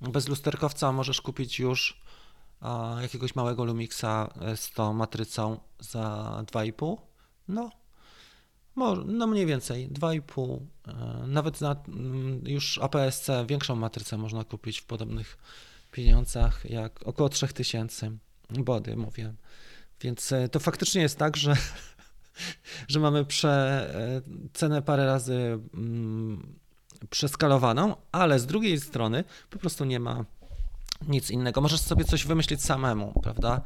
[0.00, 2.00] Bez lusterkowca możesz kupić już
[3.02, 6.96] jakiegoś małego Lumixa z tą matrycą za 2,5,
[7.48, 7.70] no
[9.06, 10.60] no mniej więcej 2,5.
[10.88, 15.38] E, nawet na mm, już APS-C większą matrycę można kupić w podobnych
[15.92, 18.10] pieniądzach, jak około 3000
[18.50, 19.34] body, mówię.
[20.00, 21.56] Więc e, to faktycznie jest tak, że,
[22.88, 23.50] że mamy prze,
[23.94, 26.58] e, cenę parę razy mm,
[27.10, 30.24] przeskalowaną, ale z drugiej strony po prostu nie ma
[31.08, 31.60] nic innego.
[31.60, 33.60] Możesz sobie coś wymyślić samemu, prawda?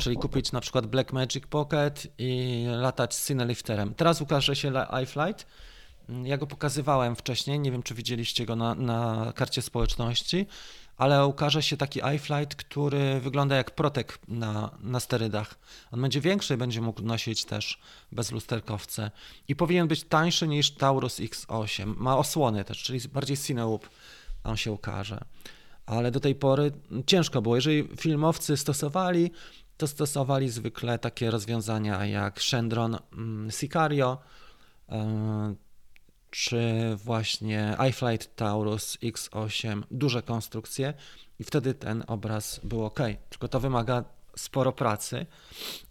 [0.00, 3.94] Czyli kupić na przykład Blackmagic Pocket i latać z Cinelifterem.
[3.94, 5.46] Teraz ukaże się iFlight.
[6.24, 10.46] Ja go pokazywałem wcześniej, nie wiem czy widzieliście go na, na karcie społeczności,
[10.96, 15.58] ale ukaże się taki iFlight, który wygląda jak protek na, na sterydach.
[15.92, 17.78] On będzie większy, będzie mógł nosić też
[18.12, 19.10] bezlusterkowce
[19.48, 21.94] i powinien być tańszy niż Taurus X8.
[21.96, 23.88] Ma osłony też, czyli bardziej Cineloop
[24.44, 25.24] on się ukaże
[25.86, 26.72] ale do tej pory
[27.06, 27.56] ciężko było.
[27.56, 29.30] Jeżeli filmowcy stosowali,
[29.76, 34.18] to stosowali zwykle takie rozwiązania jak Shendron mm, Sicario
[34.88, 35.54] e,
[36.34, 40.94] czy właśnie iFlight Taurus X8, duże konstrukcje
[41.38, 42.98] i wtedy ten obraz był ok.
[43.28, 44.04] Tylko to wymaga
[44.36, 45.26] sporo pracy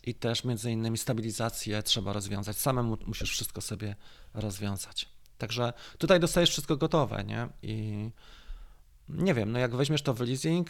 [0.04, 2.58] i też między innymi stabilizację trzeba rozwiązać.
[2.58, 3.96] Samemu musisz wszystko sobie
[4.34, 5.10] rozwiązać.
[5.38, 7.48] Także tutaj dostajesz wszystko gotowe, nie?
[7.62, 8.10] I
[9.10, 10.70] nie wiem, no jak weźmiesz to w leasing,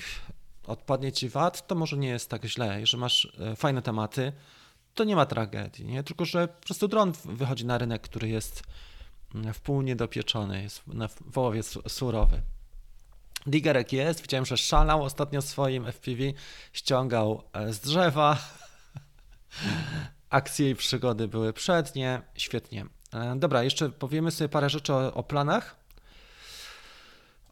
[0.68, 2.80] odpadnie ci VAT, to może nie jest tak źle.
[2.80, 4.34] Jeżeli masz e, fajne tematy,
[4.94, 6.04] to nie ma tragedii, nie?
[6.04, 8.64] Tylko, że po prostu dron wychodzi na rynek, który jest
[9.54, 12.42] w pół niedopieczony, jest w połowie surowy.
[13.46, 16.24] Digerek jest, widziałem, że szalał ostatnio swoim FPV,
[16.74, 18.38] ściągał z drzewa.
[20.30, 22.86] Akcje i przygody były przednie, świetnie.
[23.36, 25.84] Dobra, jeszcze powiemy sobie parę rzeczy o, o planach.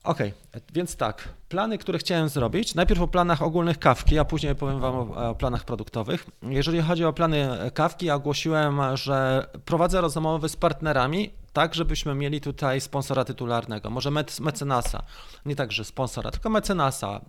[0.03, 0.33] Okay,
[0.73, 4.95] więc tak, plany, które chciałem zrobić, najpierw o planach ogólnych kawki, a później powiem Wam
[4.95, 6.25] o, o, planach produktowych.
[6.41, 12.81] Jeżeli chodzi o plany kawki, ogłosiłem, że prowadzę rozmowy z partnerami, tak żebyśmy mieli tutaj
[12.81, 15.03] sponsora tytularnego, może mecenasa,
[15.45, 17.21] nie tak, że sponsora, tylko mecenasa,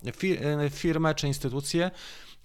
[0.70, 1.90] firmę czy instytucję,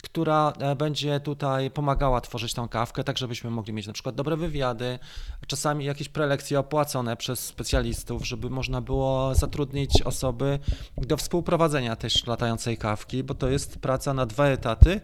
[0.03, 4.37] która e, będzie tutaj pomagała tworzyć tą kawkę, tak żebyśmy mogli mieć na przykład dobre
[4.37, 4.99] wywiady,
[5.47, 10.59] czasami jakieś prelekcje opłacone przez specjalistów, żeby można było zatrudnić osoby
[10.97, 15.01] do współprowadzenia tej latającej kawki, bo to jest praca na dwa etaty.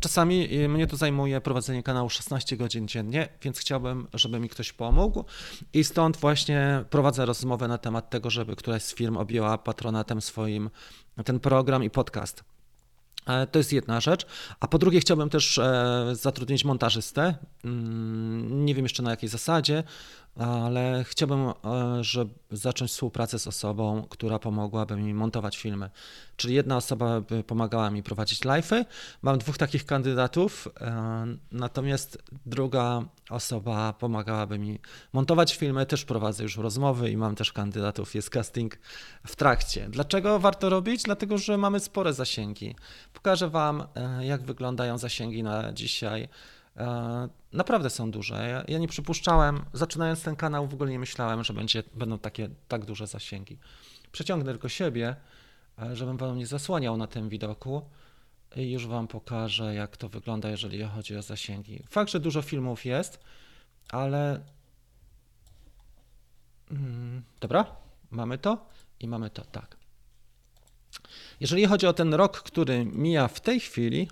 [0.00, 5.24] Czasami mnie to zajmuje prowadzenie kanału 16 godzin dziennie, więc chciałbym, żeby mi ktoś pomógł.
[5.72, 10.70] I stąd właśnie prowadzę rozmowę na temat tego, żeby któraś z firm objęła patronatem swoim
[11.24, 12.44] ten program i podcast.
[13.26, 14.26] E, to jest jedna rzecz.
[14.60, 17.34] A po drugie, chciałbym też e, zatrudnić montażystę.
[17.64, 19.82] Mm, nie wiem jeszcze na jakiej zasadzie,
[20.36, 21.54] ale chciałbym e,
[22.00, 25.90] żeby zacząć współpracę z osobą, która pomogłaby mi montować filmy.
[26.36, 28.84] Czyli jedna osoba by pomagała mi prowadzić live'y.
[29.22, 34.78] Mam dwóch takich kandydatów, e, natomiast druga osoba pomagałaby mi
[35.12, 35.86] montować filmy.
[35.86, 38.14] Też prowadzę już rozmowy i mam też kandydatów.
[38.14, 38.78] Jest casting
[39.26, 39.88] w trakcie.
[39.88, 41.02] Dlaczego warto robić?
[41.02, 42.76] Dlatego, że mamy spore zasięgi.
[43.12, 46.28] Pokażę Wam, e, jak wyglądają zasięgi na dzisiaj E,
[47.52, 48.48] naprawdę są duże.
[48.48, 52.48] Ja, ja, nie przypuszczałem, zaczynając ten kanał, w ogóle nie myślałem, że będzie, będą takie
[52.68, 53.58] tak duże zasięgi.
[54.12, 55.16] Przeciągnę tylko siebie,
[55.82, 57.82] e, żebym wam nie zasłaniał na tym widoku
[58.56, 61.84] i już wam pokażę, jak to wygląda, jeżeli chodzi o zasięgi.
[61.90, 63.20] Fakt, że dużo filmów jest,
[63.90, 64.40] ale.
[66.68, 67.66] Hmm, dobra,
[68.10, 68.66] mamy to
[69.00, 69.76] i mamy to, tak.
[71.40, 74.08] Jeżeli chodzi o ten rok, który mija w tej chwili,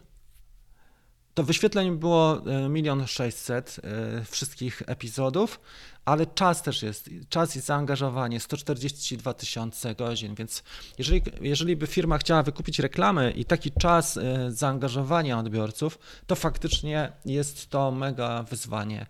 [1.34, 5.60] to wyświetleń było e, milion sześćset e, wszystkich epizodów,
[6.04, 10.62] ale czas też jest, czas i zaangażowanie 142 tysiące godzin, więc
[10.98, 17.12] jeżeli, jeżeli by firma chciała wykupić reklamy i taki czas e, zaangażowania odbiorców, to faktycznie
[17.24, 19.06] jest to mega wyzwanie.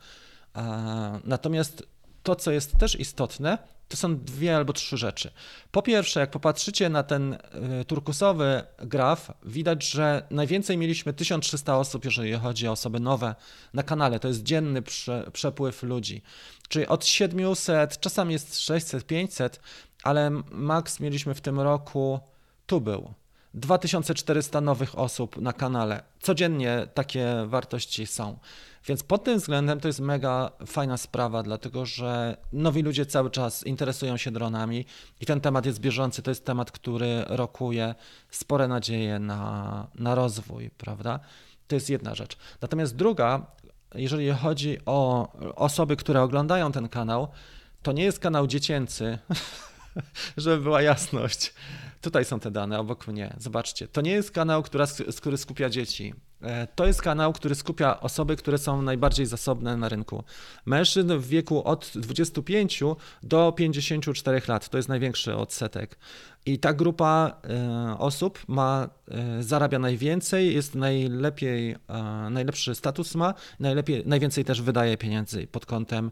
[1.24, 1.87] Natomiast
[2.22, 3.58] to, co jest też istotne,
[3.92, 5.31] to są dwie albo trzy rzeczy.
[5.70, 12.05] Po pierwsze, jak popatrzycie na ten y, turkusowy graf, widać, że najwięcej mieliśmy 1300 osób,
[12.05, 13.35] jeżeli chodzi o osoby nowe
[13.74, 14.20] na kanale.
[14.20, 16.22] To jest dzienny prze, przepływ ludzi.
[16.68, 19.61] Czyli od 700, czasami jest 600, 500,
[20.02, 22.20] ale maks mieliśmy w tym roku,
[22.66, 23.14] tu był,
[23.55, 26.02] 2400 nowych osób na kanale.
[26.20, 28.38] Codziennie takie wartości są.
[28.87, 33.66] Więc pod tym względem to jest mega fajna sprawa, dlatego że nowi ludzie cały czas
[33.66, 34.85] interesują się dronami
[35.21, 36.23] i ten temat jest bieżący.
[36.23, 37.95] To jest temat, który rokuje
[38.31, 41.21] spore nadzieje na, na rozwój, prawda?
[41.68, 42.37] To jest jedna rzecz.
[42.61, 43.47] Natomiast druga,
[43.95, 47.29] jeżeli chodzi o osoby, które oglądają ten kanał,
[47.83, 49.18] to nie jest kanał dziecięcy,
[50.37, 51.55] żeby była jasność.
[52.03, 53.37] Tutaj są te dane obok mnie.
[53.38, 53.88] Zobaczcie.
[53.88, 54.87] To nie jest kanał, która,
[55.17, 56.15] który skupia dzieci.
[56.43, 60.25] E, to jest kanał, który skupia osoby, które są najbardziej zasobne na rynku.
[60.67, 62.83] Mężczyzn w wieku od 25
[63.23, 64.69] do 54 lat.
[64.69, 65.99] To jest największy odsetek.
[66.47, 71.77] I ta grupa e, osób ma, e, zarabia najwięcej, jest najlepiej,
[72.31, 76.11] najlepszy status ma, najlepiej, najwięcej też wydaje pieniędzy pod kątem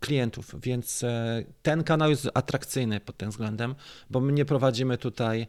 [0.00, 3.74] klientów, więc e, ten kanał jest atrakcyjny pod tym względem,
[4.10, 5.46] bo my nie prowadzimy tutaj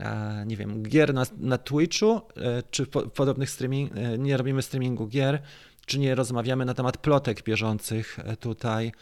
[0.00, 5.06] e, nie wiem, gier na, na Twitchu, e, czy po, podobnych streaming, nie robimy streamingu
[5.06, 5.42] gier,
[5.86, 8.92] czy nie rozmawiamy na temat plotek bieżących tutaj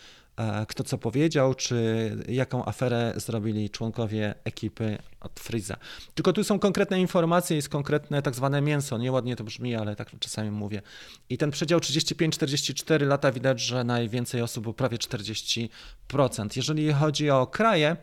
[0.68, 5.77] kto co powiedział, czy jaką aferę zrobili członkowie ekipy od Freeza.
[6.14, 8.99] Tylko tu są konkretne informacje, jest konkretne tak zwane mięso.
[8.99, 10.83] Nieładnie to brzmi, ale tak czasami mówię.
[11.29, 15.68] I ten przedział 35-44 lata widać, że najwięcej osób było prawie 40%.
[16.57, 17.97] Jeżeli chodzi o kraje, e,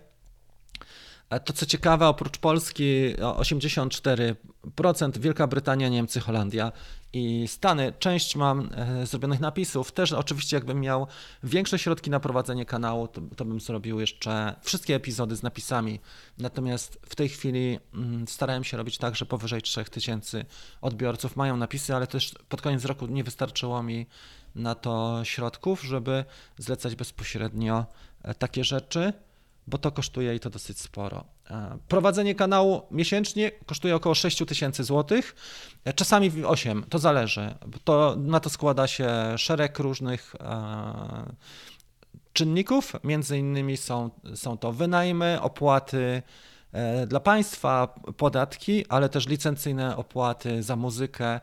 [1.40, 6.72] to co ciekawe, oprócz Polski 84%, Wielka Brytania, Niemcy, Holandia
[7.14, 7.94] i Stany.
[8.00, 9.92] Część mam e, zrobionych napisów.
[9.92, 11.08] Też oczywiście jakbym miał
[11.44, 16.00] większe środki na prowadzenie kanału, to, to bym zrobił jeszcze wszystkie epizody z napisami.
[16.38, 20.46] Natomiast w tej chwili mm, starałem się robić tak, że powyżej 3000
[20.82, 24.06] odbiorców mają napisy, ale też pod koniec roku nie wystarczyło mi
[24.56, 26.26] na to środków, żeby
[26.58, 27.86] zlecać bezpośrednio
[28.24, 29.14] e, takie rzeczy
[29.68, 31.26] bo to kosztuje i to dosyć sporo.
[31.50, 35.36] E, prowadzenie kanału miesięcznie kosztuje około 6 tysięcy złotych,
[35.86, 37.56] e, czasami 8, to zależy.
[37.84, 41.36] To, na to składa się szereg różnych e,
[42.34, 42.94] czynników.
[43.04, 46.22] Między innymi są, są to wynajmy, opłaty
[47.08, 51.40] dla państwa, podatki, ale też licencyjne opłaty za muzykę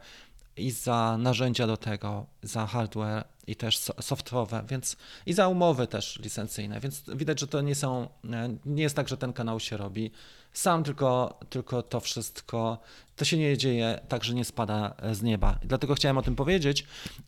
[0.57, 6.19] i za narzędzia do tego, za hardware i też software'owe, więc i za umowy też
[6.19, 9.77] licencyjne, więc widać, że to nie są, e, nie jest tak, że ten kanał się
[9.77, 10.11] robi
[10.59, 12.79] sam, tylko, tylko to wszystko,
[13.17, 15.59] to się nie dzieje tak, że nie spada z nieba.
[15.63, 16.87] Dlatego chciałem o tym powiedzieć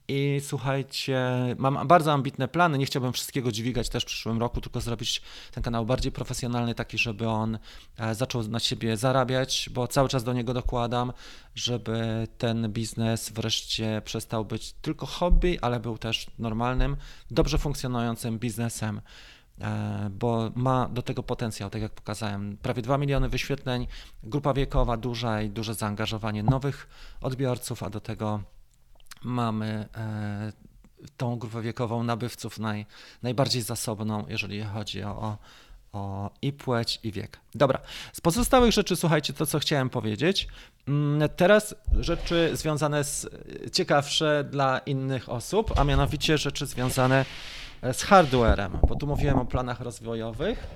[0.09, 1.21] i słuchajcie,
[1.59, 5.63] mam bardzo ambitne plany, nie chciałbym wszystkiego dźwigać też w przyszłym roku, tylko zrobić ten
[5.63, 7.59] kanał bardziej profesjonalny, taki, żeby on
[7.99, 11.13] e, zaczął na siebie zarabiać, bo cały czas do niego dokładam,
[11.55, 16.97] żeby ten biznes wreszcie przestał być tylko hobby, ale był też normalnym,
[17.31, 19.01] dobrze funkcjonującym biznesem.
[19.61, 22.57] E, bo ma do tego potencjał, tak jak pokazałem.
[22.63, 23.87] Prawie 2 miliony wyświetleń,
[24.23, 26.89] grupa wiekowa duża i duże zaangażowanie nowych
[27.21, 28.43] odbiorców, a do tego
[29.23, 30.53] mamy e,
[31.17, 32.87] tą grupę wiekową nabywców naj,
[33.23, 35.39] najbardziej zasobną, jeżeli chodzi o,
[35.93, 37.41] o i płeć, i wiek.
[37.55, 37.81] Dobra,
[38.13, 40.49] z pozostałych rzeczy słuchajcie to, co chciałem powiedzieć.
[40.89, 43.27] Mm, teraz rzeczy związane z
[43.73, 47.25] ciekawsze dla innych osób, a mianowicie rzeczy związane
[47.93, 50.67] z hardwarem, bo tu mówiłem o planach rozwojowych.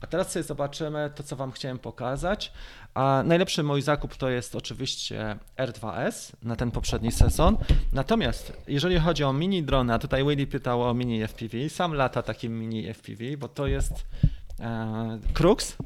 [0.00, 2.52] A teraz sobie zobaczymy to, co Wam chciałem pokazać.
[2.94, 7.56] A najlepszy mój zakup to jest oczywiście R2S na ten poprzedni sezon.
[7.92, 12.22] Natomiast jeżeli chodzi o mini drony, a tutaj Willy pytał o mini FPV, sam lata
[12.22, 14.06] takim mini FPV, bo to jest
[14.60, 15.76] e, Crux.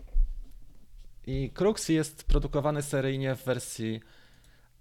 [1.26, 4.00] I Crux jest produkowany seryjnie w wersji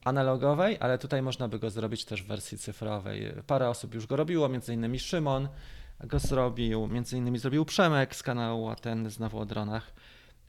[0.03, 3.33] analogowej, ale tutaj można by go zrobić też w wersji cyfrowej.
[3.47, 5.47] Parę osób już go robiło, między innymi Szymon
[5.99, 9.93] go zrobił, między innymi zrobił Przemek z kanału ten znowu o dronach.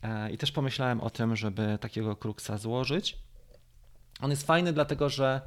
[0.02, 3.18] E, I też pomyślałem o tym, żeby takiego kruksa złożyć.
[4.20, 5.40] On jest fajny, dlatego że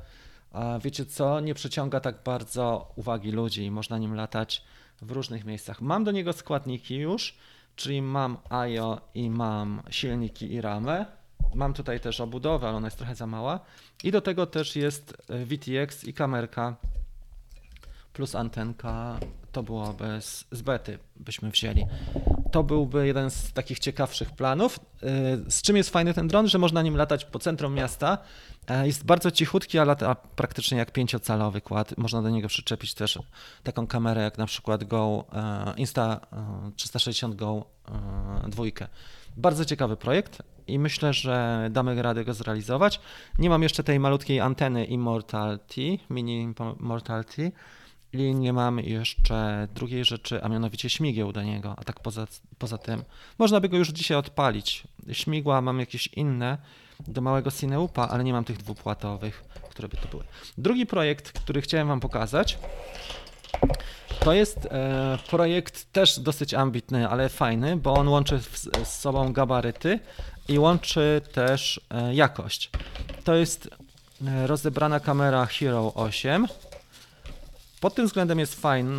[0.54, 4.64] e, wiecie co, nie przyciąga tak bardzo uwagi ludzi i można nim latać
[5.02, 5.82] w różnych miejscach.
[5.82, 7.38] Mam do niego składniki już,
[7.76, 11.06] czyli mam IO i mam silniki i ramę.
[11.56, 13.60] Mam tutaj też obudowę, ale ona jest trochę za mała.
[14.04, 16.76] I do tego też jest e, VTX i kamerka
[18.14, 19.20] plus antenka
[19.52, 21.86] to byłoby z, z bety, byśmy wzięli.
[22.52, 24.80] To byłby jeden z takich ciekawszych planów.
[25.48, 28.18] Y, z czym jest fajny ten dron, że można nim latać po centrum miasta.
[28.68, 31.98] E, jest bardzo cichutki, a lata praktycznie jak pięciocalowy kład.
[31.98, 33.20] Można do niego przyczepić też
[33.64, 36.20] taką kamerę jak na przykład Go e, Insta
[36.76, 37.66] 360 e, Go
[38.48, 38.88] dwójkę.
[39.38, 43.00] Bardzo ciekawy projekt i myślę, że damy radę go zrealizować.
[43.40, 47.52] Nie mam jeszcze tej malutkiej anteny Immortality, mini Immortality,
[48.14, 51.76] i nie mamy jeszcze drugiej rzeczy, a mianowicie śmigieł do niego.
[51.78, 53.04] A tak poza, poza tym
[53.40, 54.84] można by go już dzisiaj odpalić.
[55.12, 56.58] Śmigła mam jakieś inne
[57.08, 60.24] do małego Cineupa, ale nie mam tych dwupłatowych, które by to były.
[60.58, 62.58] Drugi projekt, który chciałem Wam pokazać,
[64.20, 69.34] to jest e, projekt też dosyć ambitny, ale fajny, bo on łączy w, z sobą
[69.34, 70.00] gabaryty
[70.48, 72.70] i łączy też e, jakość.
[73.24, 73.70] To jest
[74.28, 76.48] e, rozebrana kamera Hero 8
[77.82, 78.92] pod tym względem jest fajny,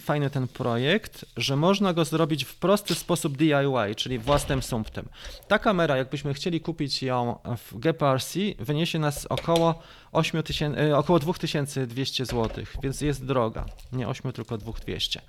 [0.00, 5.08] fajny ten projekt, że można go zrobić w prosty sposób DIY, czyli własnym sumptem.
[5.48, 11.18] Ta kamera, jakbyśmy chcieli kupić ją w GPRC, wyniesie nas około 8 tysięcy, e, około
[11.18, 13.66] 2200 zł, więc jest droga.
[13.92, 15.20] Nie 8, tylko 2200.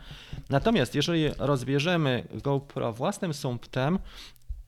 [0.50, 4.00] Natomiast jeżeli rozbierzemy GoPro własnym sumptem,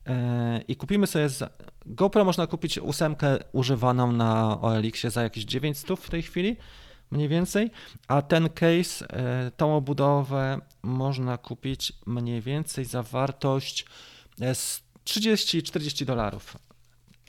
[0.06, 1.28] e, i kupimy sobie.
[1.28, 1.52] Z...
[1.86, 6.56] GoPro można kupić ósemkę używaną na OLX za jakieś 900 w tej chwili
[7.10, 7.70] mniej więcej,
[8.08, 13.86] a ten case, e, tą obudowę można kupić mniej więcej za wartość
[15.04, 16.56] 30-40 dolarów.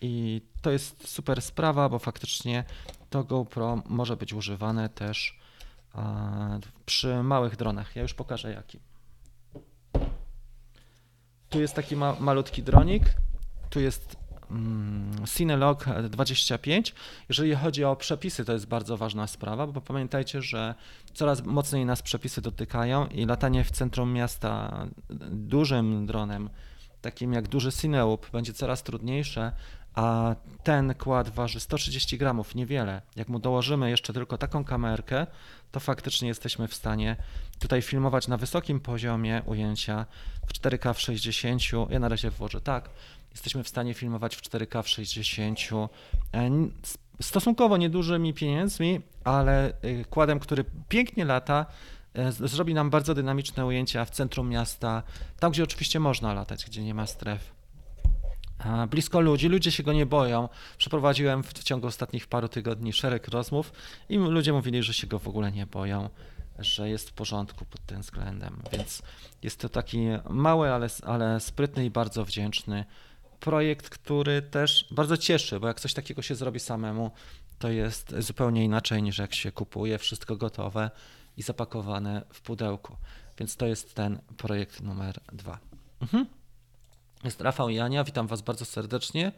[0.02, 2.63] I to jest super sprawa, bo faktycznie
[3.10, 5.39] to GoPro może być używane też
[6.86, 7.96] przy małych dronach.
[7.96, 8.80] Ja już pokażę jaki.
[11.50, 13.04] Tu jest taki ma malutki dronik,
[13.70, 14.15] tu jest
[15.36, 16.94] Cinelog 25.
[17.30, 20.76] Jeżeli chodzi o przepisy, to jest bardzo ważna sprawa, bo pamiętajcie, że
[21.14, 24.86] coraz mocniej nas przepisy dotykają i latanie w centrum miasta
[25.32, 26.50] dużym dronem,
[27.02, 29.52] takim jak duży Cineup, będzie coraz trudniejsze,
[29.96, 33.02] a ten kład waży 130 gramów, niewiele.
[33.16, 35.28] Jak mu dołożymy jeszcze tylko taką kamerkę,
[35.72, 37.16] to faktycznie jesteśmy w stanie
[37.60, 40.06] tutaj filmować na wysokim poziomie ujęcia
[40.48, 41.62] w 4K w 60.
[41.90, 42.90] Ja na razie włożę tak
[43.32, 45.60] jesteśmy w stanie filmować w 4K w 60
[46.34, 46.49] e,
[47.22, 51.66] stosunkowo niedużymi pieniędzmi, ale e, kładem, który pięknie lata,
[52.14, 55.03] e, zrobi nam bardzo dynamiczne ujęcia w centrum miasta,
[55.39, 57.62] tam gdzie oczywiście można latać, gdzie nie ma stref.
[58.89, 60.49] Blisko ludzi, ludzie się go nie boją.
[60.78, 63.74] Przeprowadziłem w ciągu ostatnich paru tygodni szereg rozmów
[64.10, 66.10] i ludzie mówili, że się go w ogóle nie boją.
[66.60, 68.62] że jest w porządku pod tym względem.
[68.72, 69.01] Więc
[69.43, 69.99] jest to taki
[70.30, 72.86] mały, ale, ale sprytny i bardzo wdzięczny
[73.42, 77.12] projekt, który też bardzo cieszy, bo jak coś takiego się zrobi samemu,
[77.60, 80.92] to jest zupełnie inaczej niż jak się kupuje wszystko gotowe
[81.38, 82.96] i zapakowane w pudełku.
[83.38, 85.60] Więc to jest ten projekt numer dwa.
[86.02, 86.26] Mhm.
[87.24, 89.32] Jest Rafał i Ania, witam Was bardzo serdecznie.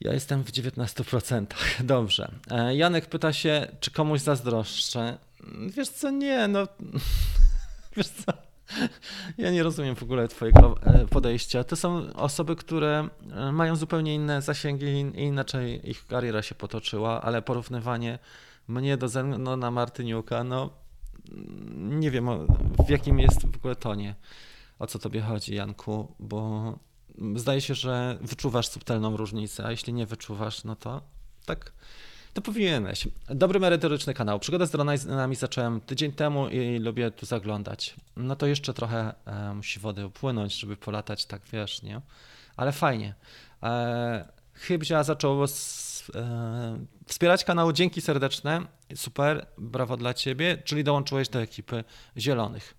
[0.00, 1.46] Ja jestem w 19%.
[1.84, 2.30] Dobrze.
[2.50, 5.18] E, Janek pyta się, czy komuś zazdroszczę.
[5.76, 6.66] Wiesz co, nie, no.
[7.96, 8.32] Wiesz co.
[9.38, 11.64] Ja nie rozumiem w ogóle Twojego e, podejścia.
[11.64, 17.22] To są osoby, które e, mają zupełnie inne zasięgi i inaczej ich kariera się potoczyła,
[17.22, 18.18] ale porównywanie
[18.68, 20.70] mnie do Zenona Martyniuka, no
[21.74, 22.28] nie wiem
[22.86, 24.14] w jakim jest w ogóle tonie,
[24.78, 26.78] o co Tobie chodzi, Janku, bo
[27.36, 31.02] zdaje się, że wyczuwasz subtelną różnicę, a jeśli nie wyczuwasz, no to
[31.46, 31.72] tak
[32.40, 33.08] to powinieneś.
[33.28, 34.38] Dobry merytoryczny kanał.
[34.38, 37.94] Przygodę z dronami zacząłem tydzień temu i lubię tu zaglądać.
[38.16, 42.00] No to jeszcze trochę e, musi wody upłynąć, żeby polatać tak, wiesz, nie?
[42.56, 43.14] Ale fajnie.
[43.62, 47.72] E, Chybzia zaczął z, e, wspierać kanał.
[47.72, 48.66] Dzięki serdeczne.
[48.94, 50.62] Super, brawo dla ciebie.
[50.64, 51.84] Czyli dołączyłeś do ekipy
[52.16, 52.74] zielonych.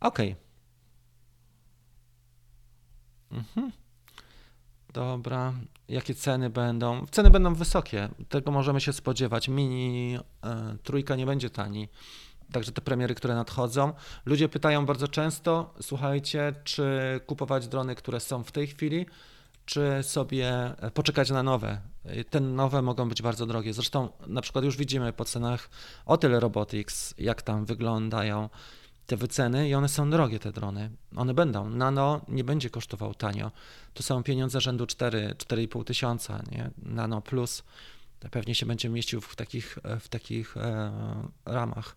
[0.00, 0.32] Okej.
[0.32, 0.46] Okay.
[3.38, 3.85] Mhm.
[4.96, 5.52] Dobra,
[5.88, 7.06] jakie ceny będą?
[7.10, 9.48] Ceny będą wysokie, tego możemy się spodziewać.
[9.48, 11.88] Mini e, trójka nie będzie tani.
[12.52, 13.92] Także te premiery, które nadchodzą.
[14.26, 19.06] Ludzie pytają bardzo często, słuchajcie, czy kupować drony, które są w tej chwili,
[19.64, 21.80] czy sobie e, poczekać na nowe.
[22.30, 23.72] Te nowe mogą być bardzo drogie.
[23.72, 25.70] Zresztą na przykład już widzimy po cenach
[26.06, 28.48] Otel Robotics, jak tam wyglądają
[29.06, 30.90] te wyceny i one są drogie, te drony.
[31.16, 31.70] One będą.
[31.70, 33.50] Nano nie będzie kosztował tanio.
[33.94, 36.70] To są pieniądze rzędu 4-4,5 tysiąca, nie?
[36.78, 37.62] Nano plus
[38.30, 40.92] pewnie się będzie mieścił w takich, w takich e,
[41.44, 41.96] ramach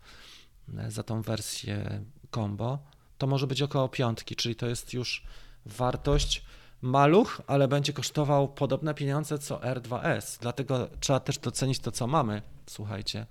[0.77, 2.79] e, za tą wersję combo.
[3.17, 5.23] To może być około piątki, czyli to jest już
[5.65, 6.45] wartość
[6.81, 10.39] maluch, ale będzie kosztował podobne pieniądze co R2S.
[10.41, 12.41] Dlatego trzeba też docenić to, co mamy.
[12.67, 13.25] Słuchajcie.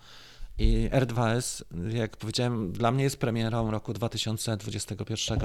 [0.59, 5.39] I R2S, jak powiedziałem, dla mnie jest premierą roku 2021.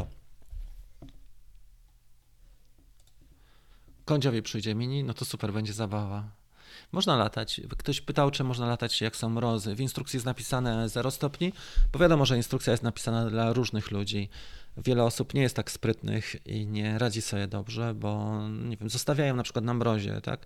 [4.06, 6.30] Kądziowi przyjdzie mini, no to super, będzie zabawa.
[6.92, 7.62] Można latać.
[7.78, 9.76] Ktoś pytał, czy można latać jak są mrozy.
[9.76, 11.54] W instrukcji jest napisane 0 stopni,
[11.92, 14.30] bo wiadomo, że instrukcja jest napisana dla różnych ludzi.
[14.78, 19.36] Wiele osób nie jest tak sprytnych i nie radzi sobie dobrze, bo nie wiem, zostawiają
[19.36, 20.46] na przykład na mrozie, tak?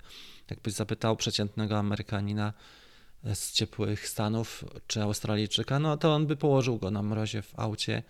[0.50, 2.54] Jakbyś zapytał przeciętnego Amerykanina,
[3.34, 8.04] z ciepłych Stanów czy Australijczyka, no to on by położył go na mrozie w aucie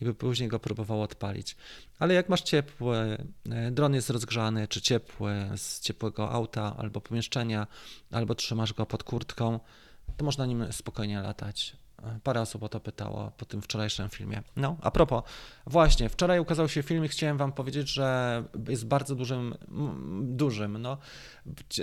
[0.00, 1.56] i by później go próbował odpalić.
[1.98, 3.18] Ale jak masz ciepły,
[3.50, 7.66] e, dron jest rozgrzany, czy ciepły, z ciepłego auta albo pomieszczenia,
[8.10, 9.60] albo trzymasz go pod kurtką,
[10.16, 11.76] to można nim spokojnie latać.
[12.22, 14.42] Parę osób o to pytało po tym wczorajszym filmie.
[14.56, 15.22] No, a propos,
[15.66, 19.54] właśnie, wczoraj ukazał się film i chciałem wam powiedzieć, że jest bardzo dużym,
[20.22, 20.98] dużym, no,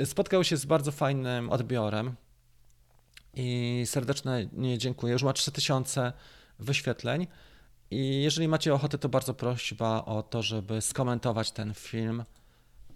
[0.06, 2.16] spotkał się z bardzo fajnym odbiorem
[3.34, 5.14] i serdecznie dziękuję.
[5.14, 6.14] Już ma 3000
[6.60, 7.28] wyświetleń.
[7.92, 12.24] I jeżeli macie ochotę, to bardzo prośba o to, żeby skomentować ten film,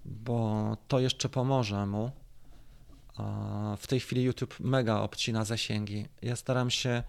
[0.06, 2.12] bo to jeszcze pomoże mu.
[3.78, 6.08] W tej chwili YouTube mega obcina zasięgi.
[6.22, 7.04] Ja staram się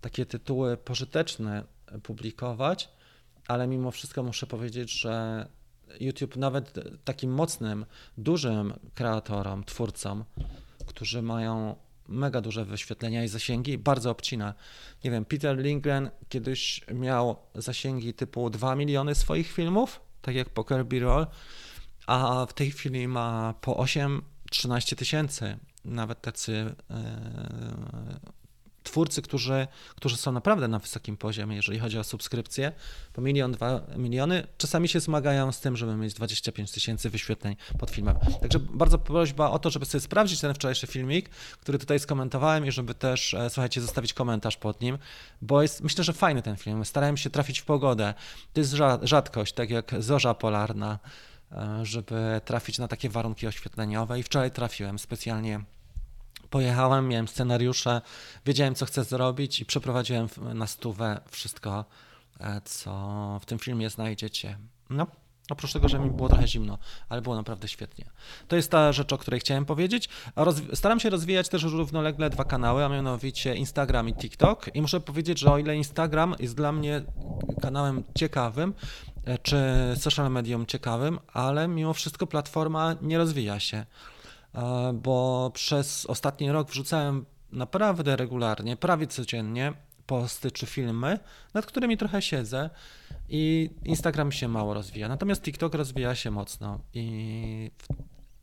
[0.00, 1.64] takie tytuły pożyteczne
[2.02, 2.88] publikować,
[3.48, 5.46] ale mimo wszystko muszę powiedzieć, że
[6.00, 7.86] YouTube nawet takim mocnym,
[8.18, 10.24] dużym kreatorom, twórcom,
[10.86, 11.76] którzy mają
[12.08, 14.54] mega duże wyświetlenia i zasięgi, bardzo obcina.
[15.04, 20.86] Nie wiem, Peter Lindgren kiedyś miał zasięgi typu 2 miliony swoich filmów, tak jak Poker
[20.86, 21.26] B-Roll,
[22.06, 23.74] a w tej chwili ma po
[24.52, 25.58] 8-13 tysięcy.
[25.84, 28.20] Nawet tacy e,
[28.86, 32.72] twórcy, którzy, którzy są naprawdę na wysokim poziomie, jeżeli chodzi o subskrypcje,
[33.12, 37.90] po milion, dwa miliony, czasami się zmagają z tym, żeby mieć 25 tysięcy wyświetleń pod
[37.90, 38.16] filmem.
[38.40, 41.28] Także bardzo prośba o to, żeby sobie sprawdzić ten wczorajszy filmik,
[41.60, 44.98] który tutaj skomentowałem i żeby też, e, słuchajcie, zostawić komentarz pod nim,
[45.42, 46.84] bo jest, myślę, że fajny ten film.
[46.84, 48.14] Starałem się trafić w pogodę.
[48.52, 50.98] To jest rzadkość, tak jak zorza polarna,
[51.52, 55.60] e, żeby trafić na takie warunki oświetleniowe i wczoraj trafiłem specjalnie
[56.56, 58.00] Pojechałem, miałem scenariusze,
[58.46, 61.84] wiedziałem, co chcę zrobić i przeprowadziłem na stówę wszystko,
[62.40, 64.58] e, co w tym filmie znajdziecie.
[64.90, 65.06] No,
[65.50, 66.78] Oprócz tego, że mi było trochę zimno,
[67.08, 68.04] ale było naprawdę świetnie.
[68.48, 70.08] To jest ta rzecz, o której chciałem powiedzieć.
[70.74, 74.76] Staram się rozwijać też równolegle dwa kanały, a mianowicie Instagram i TikTok.
[74.76, 77.02] I muszę powiedzieć, że o ile Instagram jest dla mnie
[77.62, 78.74] kanałem ciekawym,
[79.24, 79.58] e, czy
[79.96, 83.86] social medium ciekawym, ale mimo wszystko platforma nie rozwija się,
[84.94, 89.72] bo przez ostatni rok wrzucałem naprawdę regularnie, prawie codziennie
[90.06, 91.18] posty czy filmy,
[91.54, 92.70] nad którymi trochę siedzę
[93.28, 95.08] i Instagram się mało rozwija.
[95.08, 97.70] Natomiast TikTok rozwija się mocno i,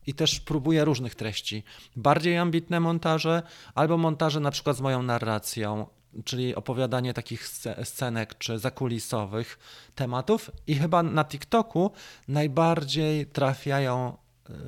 [0.08, 1.64] i też próbuje różnych treści.
[1.96, 3.44] Bardziej ambitne montaże
[3.76, 5.88] albo montaże na przykład z moją narracją,
[6.26, 7.48] czyli opowiadanie takich
[7.84, 9.60] scenek czy zakulisowych
[9.96, 11.92] tematów i chyba na TikToku
[12.28, 14.23] najbardziej trafiają e,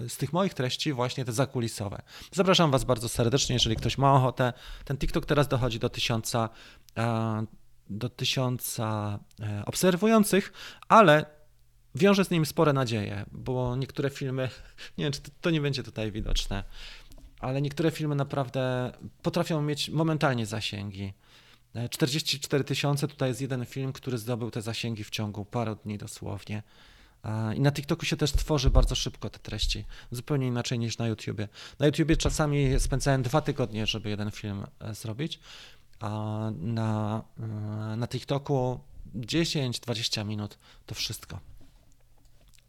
[0.08, 2.02] z tych moich treści właśnie te zakulisowe.
[2.32, 4.54] Zapraszam Was bardzo serdecznie, jeżeli ktoś ma ochotę.
[4.86, 6.50] Ten TikTok teraz dochodzi do tysiąca
[6.98, 7.46] e,
[7.90, 10.54] do tysiąca e, obserwujących,
[10.88, 11.26] ale
[11.96, 14.50] wiąże z nim spore nadzieje, bo niektóre filmy,
[14.98, 16.64] nie wiem, czy to, to nie będzie tutaj widoczne,
[17.40, 21.14] ale niektóre filmy naprawdę potrafią mieć momentalnie zasięgi.
[21.90, 25.98] 44 e, tysiące, tutaj jest jeden film, który zdobył te zasięgi w ciągu paru dni
[25.98, 26.64] dosłownie.
[27.56, 31.48] I na TikToku się też tworzy bardzo szybko te treści, zupełnie inaczej niż na YouTubie.
[31.80, 35.40] Na YouTubie czasami spędzałem dwa tygodnie, żeby jeden film e, zrobić,
[36.00, 36.10] a
[36.60, 38.80] na, e, na TikToku
[39.16, 41.40] 10-20 minut to wszystko.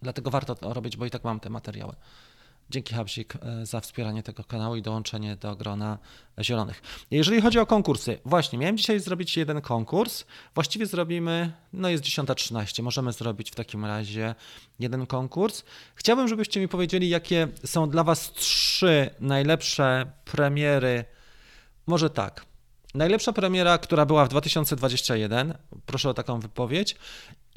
[0.02, 1.94] Dlatego warto to robić, bo i tak mam te materiały.
[2.70, 5.98] Dzięki Habsik e, za wspieranie tego kanału i dołączenie do grona
[6.40, 6.82] zielonych.
[7.10, 10.24] Jeżeli chodzi o konkursy, właśnie miałem dzisiaj zrobić jeden konkurs.
[10.54, 14.34] Właściwie zrobimy, no jest 10.13, możemy zrobić w takim razie
[14.78, 15.64] jeden konkurs.
[15.94, 21.04] Chciałbym, żebyście mi powiedzieli, jakie są dla Was trzy najlepsze premiery.
[21.86, 22.46] Może tak.
[22.94, 25.54] Najlepsza premiera, która była w 2021,
[25.86, 26.96] proszę o taką wypowiedź,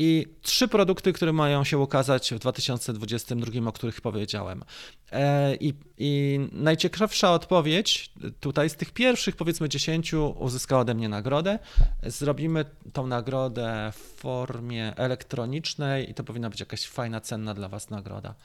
[0.01, 4.63] i trzy produkty, które mają się ukazać w 2022, o których powiedziałem.
[5.11, 11.59] E, I, I, najciekawsza odpowiedź tutaj z tych pierwszych, powiedzmy 10, uzyskała ode mnie nagrodę.
[12.03, 17.89] Zrobimy tą nagrodę w formie elektronicznej i to powinna być jakaś fajna, cenna dla Was
[17.89, 18.35] nagroda.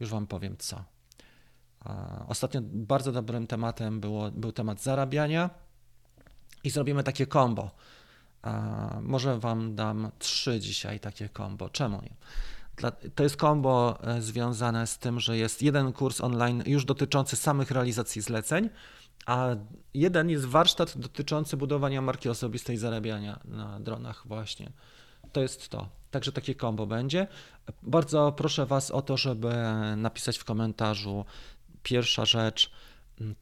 [0.00, 0.84] Już Wam powiem co.
[2.28, 5.50] Ostatnio bardzo dobrym tematem było, był temat zarabiania
[6.64, 7.26] i zrobimy takie
[9.02, 11.68] Może Wam dam trzy dzisiaj takie combo.
[11.68, 12.14] Czemu nie?
[13.14, 17.70] To jest combo e, związane z tym, że jest jeden kurs online już dotyczący samych
[17.70, 18.70] realizacji zleceń,
[19.26, 19.48] a
[19.94, 24.72] jeden jest warsztat dotyczący budowania marki osobistej zarabiania na dronach właśnie.
[25.32, 25.88] To jest to.
[26.10, 27.26] Także takie combo będzie.
[27.82, 29.54] Bardzo proszę Was o to, żeby
[29.96, 31.24] napisać w komentarzu
[31.82, 32.70] pierwsza rzecz,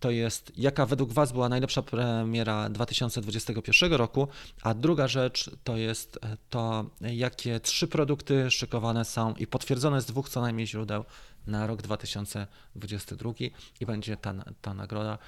[0.01, 4.29] to jest, jaka według Was była najlepsza premiera 2021 roku,
[4.63, 10.07] a druga rzecz to jest e, to, jakie trzy produkty szykowane są i potwierdzone z
[10.07, 11.05] dwóch co najmniej źródeł
[11.47, 13.33] na rok 2022
[13.81, 15.19] i będzie ta, ta nagroda.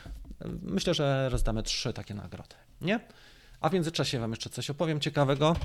[0.62, 3.01] Myślę, że rozdamy trzy takie nagrody, nie?
[3.61, 5.57] A w międzyczasie Wam jeszcze coś opowiem ciekawego.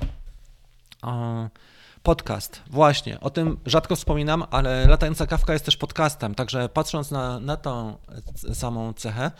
[2.05, 7.39] Podcast, właśnie, o tym rzadko wspominam, ale Latająca Kawka jest też podcastem, także patrząc na,
[7.39, 7.97] na tą
[8.53, 9.31] samą cechę,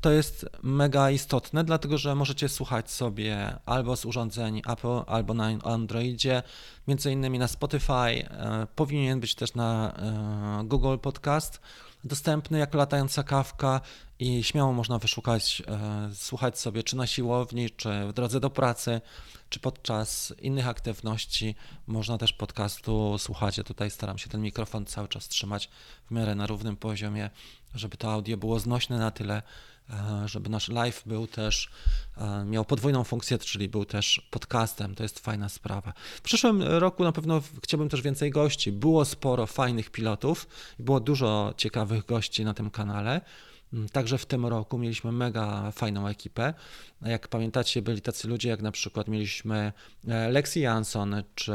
[0.00, 5.46] to jest mega istotne, dlatego że możecie słuchać sobie albo z urządzeń Apple, albo na
[5.64, 6.42] Androidzie,
[6.88, 11.60] między innymi na Spotify, e, powinien być też na e, Google Podcast
[12.04, 13.80] dostępny jako latająca kawka
[14.18, 19.00] i śmiało można wyszukać, e, słuchać sobie czy na siłowni, czy w drodze do pracy,
[19.48, 21.54] czy podczas innych aktywności.
[21.86, 23.58] Można też podcastu słuchać.
[23.58, 25.68] Ja tutaj staram się ten mikrofon cały czas trzymać
[26.06, 27.30] w miarę na równym poziomie,
[27.74, 29.42] żeby to audio było znośne na tyle,
[30.26, 31.70] żeby nasz live był też,
[32.16, 34.94] e, miał podwójną funkcję, czyli był też podcastem.
[34.94, 35.92] To jest fajna sprawa.
[36.16, 38.72] W przyszłym roku na pewno chciałbym też więcej gości.
[38.72, 43.20] Było sporo fajnych pilotów, było dużo ciekawych gości na tym kanale.
[43.72, 46.54] Mm, także w tym roku mieliśmy mega fajną ekipę.
[47.02, 49.72] Jak pamiętacie, byli tacy ludzie, jak na przykład mieliśmy
[50.08, 51.52] e, Lexi Jansson, czy,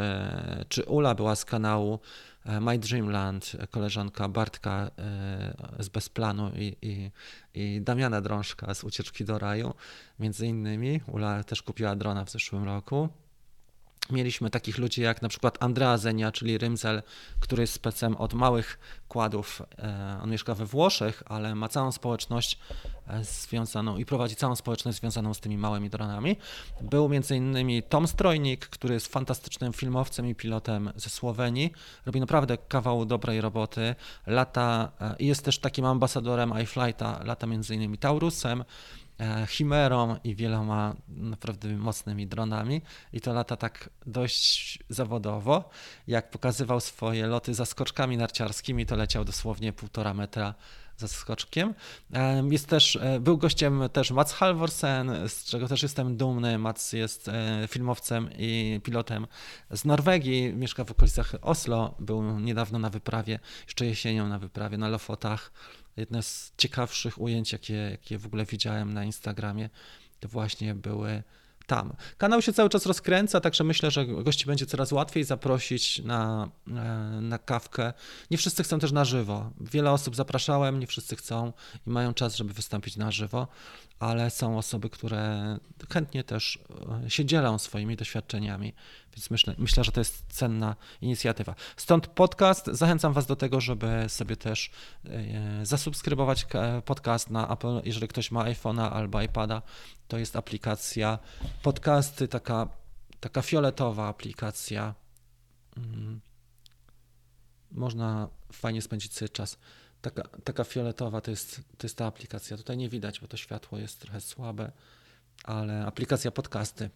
[0.70, 2.00] czy Ula była z kanału e,
[2.62, 7.12] My Dreamland, koleżanka Bartka e, z Bezplanu i, i,
[7.54, 9.74] i Damiana Drążka z Ucieczki do Raju,
[10.20, 11.02] między innymi.
[11.08, 13.10] Ula też kupiła drona w zeszłym roku.
[14.12, 17.04] Mieliśmy takich ludzi jak na przykład Andrea Zenia, czyli Rymzel,
[17.40, 19.62] który jest specem od małych kładów.
[19.80, 22.60] E, on mieszka we Włoszech, ale ma całą społeczność
[23.08, 26.38] e, związaną i prowadzi całą społeczność związaną z tymi małymi dronami.
[26.82, 31.74] Był między innymi Tom Strojnik, który jest fantastycznym filmowcem i pilotem ze Słowenii.
[32.06, 33.96] Robi naprawdę kawał dobrej roboty.
[34.28, 38.64] Lata e, i jest też takim ambasadorem iFlighta, lata między innymi Taurusem.
[39.20, 42.82] E, Chimerą i wieloma naprawdę mocnymi dronami
[43.14, 45.70] i to lata tak dość zawodowo.
[46.08, 50.54] Jak pokazywał swoje loty za skoczkami narciarskimi, to leciał dosłownie półtora metra
[50.98, 51.74] za skoczkiem.
[52.52, 56.58] Jest też, e, był gościem też Mats Halvorsen, z czego też jestem dumny.
[56.58, 59.28] Mats jest e, filmowcem i pilotem
[59.72, 64.88] z Norwegii, mieszka w okolicach Oslo, był niedawno na wyprawie, jeszcze jesienią na wyprawie na
[64.88, 65.52] Lofotach.
[65.98, 69.70] Jedne z ciekawszych ujęć, jakie, jakie w ogóle widziałem na Instagramie,
[70.20, 71.24] to właśnie były
[71.66, 71.94] tam.
[72.18, 76.72] Kanał się cały czas rozkręca, także myślę, że gości będzie coraz łatwiej zaprosić na, e,
[77.22, 77.94] na kawkę.
[78.32, 79.52] Nie wszyscy chcą też na żywo.
[79.62, 81.54] Wiele osób zapraszałem, nie wszyscy chcą
[81.88, 83.48] i mają czas, żeby wystąpić na żywo,
[84.00, 85.58] ale są osoby, które
[85.94, 86.60] chętnie też
[87.06, 88.74] e, się dzielą swoimi doświadczeniami,
[89.16, 91.56] więc myślę, myślę, że to jest cenna inicjatywa.
[91.78, 92.66] Stąd podcast.
[92.66, 94.72] Zachęcam Was do tego, żeby sobie też
[95.06, 96.46] e, zasubskrybować
[96.86, 99.62] podcast na Apple, jeżeli ktoś ma iPhone'a albo iPada.
[100.08, 101.20] To jest aplikacja
[101.64, 102.68] podcasty, taka,
[103.20, 104.94] taka fioletowa aplikacja.
[105.78, 106.22] Mm.
[107.72, 109.58] Można fajnie spędzić sobie czas.
[110.02, 112.58] Taka, taka fioletowa to jest, to jest ta aplikacja.
[112.58, 114.72] Tutaj nie widać, bo to światło jest trochę słabe,
[115.44, 116.90] ale aplikacja podcasty.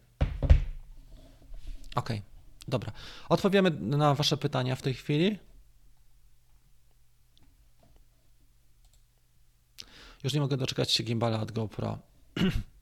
[1.94, 2.08] Ok,
[2.68, 2.92] dobra.
[3.28, 5.38] Odpowiemy na Wasze pytania w tej chwili.
[10.24, 11.98] Już nie mogę doczekać się gimbala od GoPro.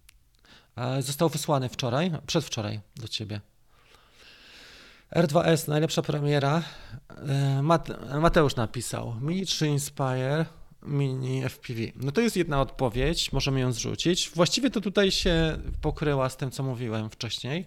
[1.01, 3.41] Został wysłany wczoraj, przedwczoraj do Ciebie.
[5.17, 6.63] R2S, najlepsza premiera.
[7.29, 7.63] E,
[8.21, 9.15] Mateusz napisał.
[9.21, 10.47] Mini 3 Inspire,
[10.87, 11.81] Mini FPV.
[11.97, 14.31] No to jest jedna odpowiedź, możemy ją zrzucić.
[14.35, 17.67] Właściwie to tutaj się pokryła z tym, co mówiłem wcześniej.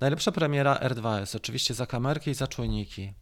[0.00, 3.12] Najlepsza premiera R2S, oczywiście za kamerki i za czujniki.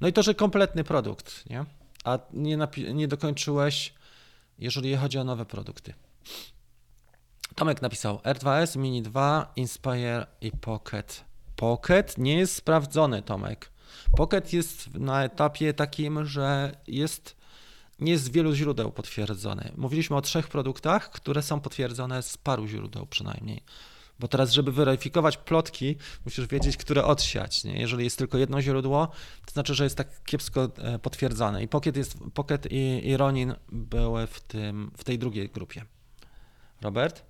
[0.00, 1.64] No i to, że kompletny produkt, nie?
[2.04, 2.58] A nie,
[2.94, 3.94] nie dokończyłeś,
[4.58, 5.94] jeżeli chodzi o nowe produkty.
[7.54, 11.24] Tomek napisał R2S, Mini 2, Inspire i Pocket.
[11.56, 13.70] Pocket nie jest sprawdzony, Tomek.
[14.16, 17.41] Pocket jest na etapie takim, że jest
[18.02, 19.72] nie z wielu źródeł potwierdzony.
[19.76, 23.62] Mówiliśmy o trzech produktach, które są potwierdzone z paru źródeł przynajmniej.
[24.18, 27.64] Bo teraz, żeby weryfikować plotki, musisz wiedzieć, które odsiać.
[27.64, 27.80] Nie?
[27.80, 29.08] Jeżeli jest tylko jedno źródło,
[29.46, 31.62] to znaczy, że jest tak kiepsko e, potwierdzone.
[31.62, 35.84] I Pocket, jest, Pocket i, i Ronin były w, tym, w tej drugiej grupie.
[36.80, 37.24] Robert?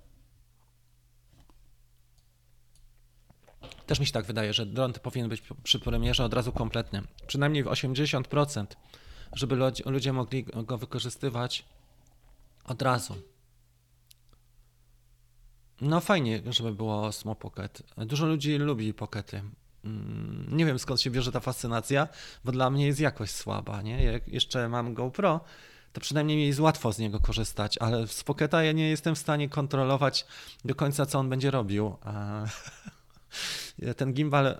[3.85, 7.01] Też mi się tak wydaje, że dron powinien być przy premierze od razu kompletny.
[7.27, 8.65] Przynajmniej w 80%,
[9.35, 11.65] żeby ludzie mogli go wykorzystywać
[12.65, 13.15] od razu.
[15.81, 17.83] No fajnie, żeby było Smo Pocket.
[17.97, 19.43] Dużo ludzi lubi pockety.
[19.85, 22.07] Mm, nie wiem skąd się bierze ta fascynacja,
[22.43, 24.03] bo dla mnie jest jakość słaba, nie?
[24.03, 25.41] Jak jeszcze mam GoPro,
[25.93, 29.49] to przynajmniej jest łatwo z niego korzystać, ale z Pocketa ja nie jestem w stanie
[29.49, 30.25] kontrolować
[30.65, 31.95] do końca, co on będzie robił.
[33.97, 34.57] ten gimbal e,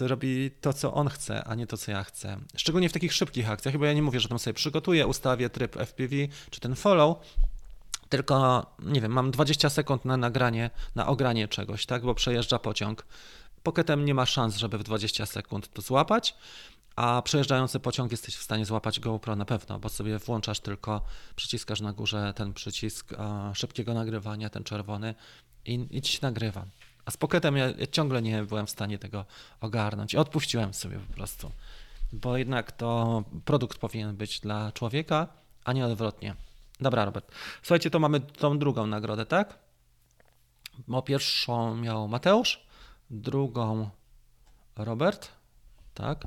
[0.00, 2.36] robi to, co on chce, a nie to, co ja chcę.
[2.56, 5.76] Szczególnie w takich szybkich akcjach, bo ja nie mówię, że tam sobie przygotuję, ustawię tryb
[5.76, 6.16] FPV
[6.50, 7.16] czy ten follow,
[8.08, 13.06] tylko, nie wiem, mam 20 sekund na nagranie, na ogranie czegoś, tak, bo przejeżdża pociąg.
[13.62, 16.34] Pocketem nie ma szans, żeby w 20 sekund to złapać,
[16.96, 21.02] a przejeżdżający pociąg jesteś w stanie złapać GoPro na pewno, bo sobie włączasz tylko,
[21.36, 23.10] przyciskasz na górze ten przycisk
[23.54, 25.14] szybkiego nagrywania, ten czerwony
[25.64, 26.66] i, i ci nagrywa.
[27.06, 29.24] A z Pocketem ja, ja ciągle nie byłem w stanie tego
[29.60, 30.14] ogarnąć.
[30.14, 31.50] Odpuściłem sobie po prostu,
[32.12, 35.26] bo jednak to produkt powinien być dla człowieka,
[35.64, 36.34] a nie odwrotnie.
[36.80, 37.32] Dobra, Robert.
[37.62, 39.58] Słuchajcie, to mamy tą drugą nagrodę, tak?
[40.88, 42.66] Bo pierwszą miał Mateusz,
[43.10, 43.90] drugą
[44.76, 45.28] Robert,
[45.94, 46.24] tak?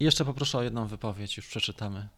[0.00, 2.08] I jeszcze poproszę o jedną wypowiedź, już przeczytamy.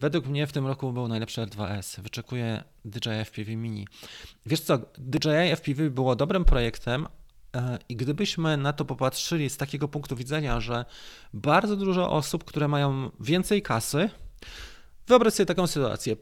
[0.00, 2.00] Według mnie w tym roku był najlepszy R2S.
[2.00, 3.88] Wyczekuję DJI FPV Mini.
[4.46, 7.06] Wiesz co, DJI FPV było dobrym projektem,
[7.56, 10.84] e, i gdybyśmy na to popatrzyli z takiego punktu widzenia, że
[11.34, 14.10] bardzo dużo osób, które mają więcej kasy,
[15.06, 16.16] wyobraź sobie taką sytuację.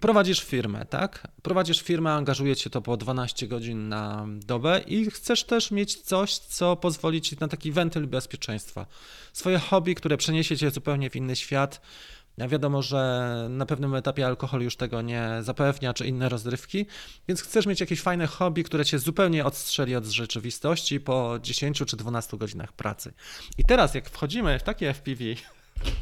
[0.00, 1.28] Prowadzisz firmę, tak?
[1.42, 6.38] Prowadzisz firmę, angażuje cię to po 12 godzin na dobę i chcesz też mieć coś,
[6.38, 8.86] co pozwoli ci na taki wentyl bezpieczeństwa.
[9.32, 11.80] Swoje hobby, które przeniesie cię zupełnie w inny świat,
[12.38, 16.86] Wiadomo, że na pewnym etapie alkohol już tego nie zapewnia, czy inne rozrywki,
[17.28, 21.96] więc chcesz mieć jakieś fajne hobby, które cię zupełnie odstrzeli od rzeczywistości po 10 czy
[21.96, 23.12] 12 godzinach pracy.
[23.58, 25.24] I teraz, jak wchodzimy w takie FPV,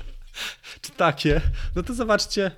[0.82, 1.40] czy takie,
[1.76, 2.50] no to zobaczcie,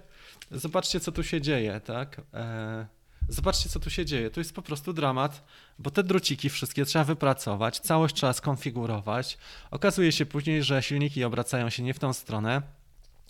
[0.51, 2.21] zobaczcie, co tu się dzieje, tak?
[2.35, 2.87] E,
[3.29, 4.31] zobaczcie, co tu się dzieje.
[4.31, 5.45] To jest po prostu dramat,
[5.79, 9.39] bo te druciki wszystkie trzeba wypracować, całość trzeba skonfigurować.
[9.71, 12.63] Okazuje się później, że silniki obracają się nie w tą stronę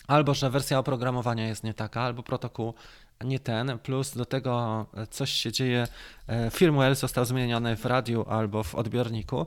[0.06, 2.74] albo że wersja oprogramowania jest nie taka, albo protokół
[3.24, 5.86] nie ten, plus do tego coś się dzieje,
[6.28, 9.46] e, firmware został zmieniony w radiu albo w odbiorniku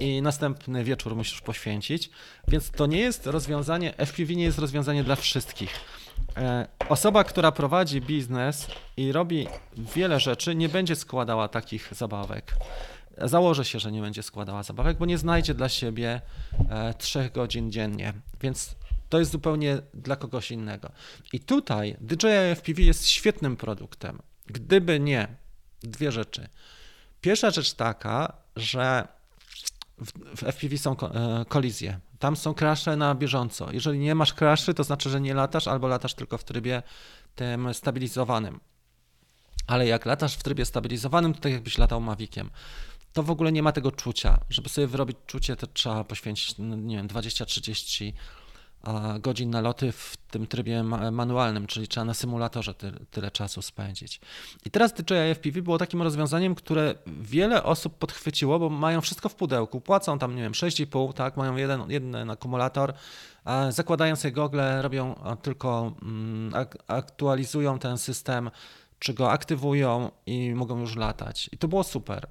[0.00, 2.10] i następny wieczór musisz poświęcić,
[2.48, 5.70] więc to nie jest rozwiązanie, FPV nie jest rozwiązanie dla wszystkich.
[6.36, 9.46] E, osoba, która prowadzi biznes i robi
[9.94, 12.54] wiele rzeczy, nie będzie składała takich zabawek.
[13.18, 16.20] Założę się, że nie będzie składała zabawek, bo nie znajdzie dla siebie
[16.70, 18.76] e, trzech godzin dziennie, więc
[19.12, 20.92] to jest zupełnie dla kogoś innego.
[21.32, 24.18] I tutaj DJI FPV jest świetnym produktem.
[24.46, 25.28] Gdyby nie
[25.82, 26.48] dwie rzeczy.
[27.20, 29.08] Pierwsza rzecz taka, że
[30.36, 32.00] w, FPV są e, kolizje.
[32.18, 33.72] Tam są krasze na bieżąco.
[33.72, 36.82] Jeżeli nie masz kraszy, to znaczy, że nie latasz albo latasz tylko w trybie
[37.34, 38.60] tym stabilizowanym.
[39.66, 42.50] Ale jak latasz w trybie stabilizowanym, to tak jakbyś latał Maviciem.
[43.12, 44.38] To w ogóle nie ma tego czucia.
[44.50, 48.12] Żeby sobie wyrobić czucie, to trzeba poświęcić, no, nie wiem, 20-30
[49.20, 54.20] godzin na loty w tym trybie manualnym, czyli trzeba na symulatorze tyle, tyle czasu spędzić.
[54.64, 59.34] I teraz DJI FPV było takim rozwiązaniem, które wiele osób podchwyciło, bo mają wszystko w
[59.34, 62.92] pudełku, płacą tam, nie wiem, 6,5, tak, mają jeden, jeden akumulator,
[63.70, 66.52] zakładają sobie gogle, robią tylko, mm,
[66.86, 68.50] aktualizują ten system,
[68.98, 71.50] czy go aktywują i mogą już latać.
[71.52, 72.26] I to było super.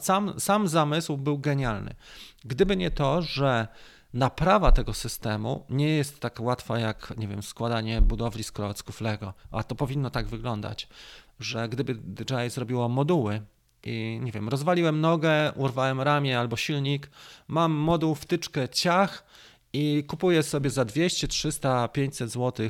[0.00, 1.94] Sam, sam zamysł był genialny.
[2.44, 3.68] Gdyby nie to, że
[4.14, 9.34] naprawa tego systemu nie jest tak łatwa jak, nie wiem, składanie budowli z klocków Lego,
[9.50, 10.88] a to powinno tak wyglądać,
[11.40, 13.42] że gdyby DJI zrobiło moduły
[13.82, 17.10] i, nie wiem, rozwaliłem nogę, urwałem ramię albo silnik,
[17.48, 19.24] mam moduł, wtyczkę, ciach
[19.72, 22.68] i kupuję sobie za 200, 300, 500 zł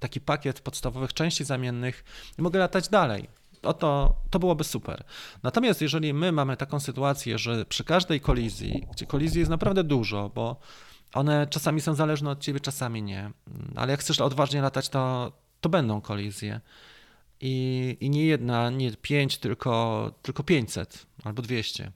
[0.00, 2.04] taki pakiet podstawowych części zamiennych
[2.38, 3.28] i mogę latać dalej
[3.60, 5.04] to, to byłoby super.
[5.42, 10.30] Natomiast jeżeli my mamy taką sytuację, że przy każdej kolizji, gdzie kolizji jest naprawdę dużo,
[10.34, 10.56] bo
[11.14, 13.30] one czasami są zależne od ciebie, czasami nie,
[13.76, 16.60] ale jak chcesz odważnie latać, to, to będą kolizje.
[17.40, 21.92] I, I nie jedna, nie pięć, tylko, tylko 500 albo 200.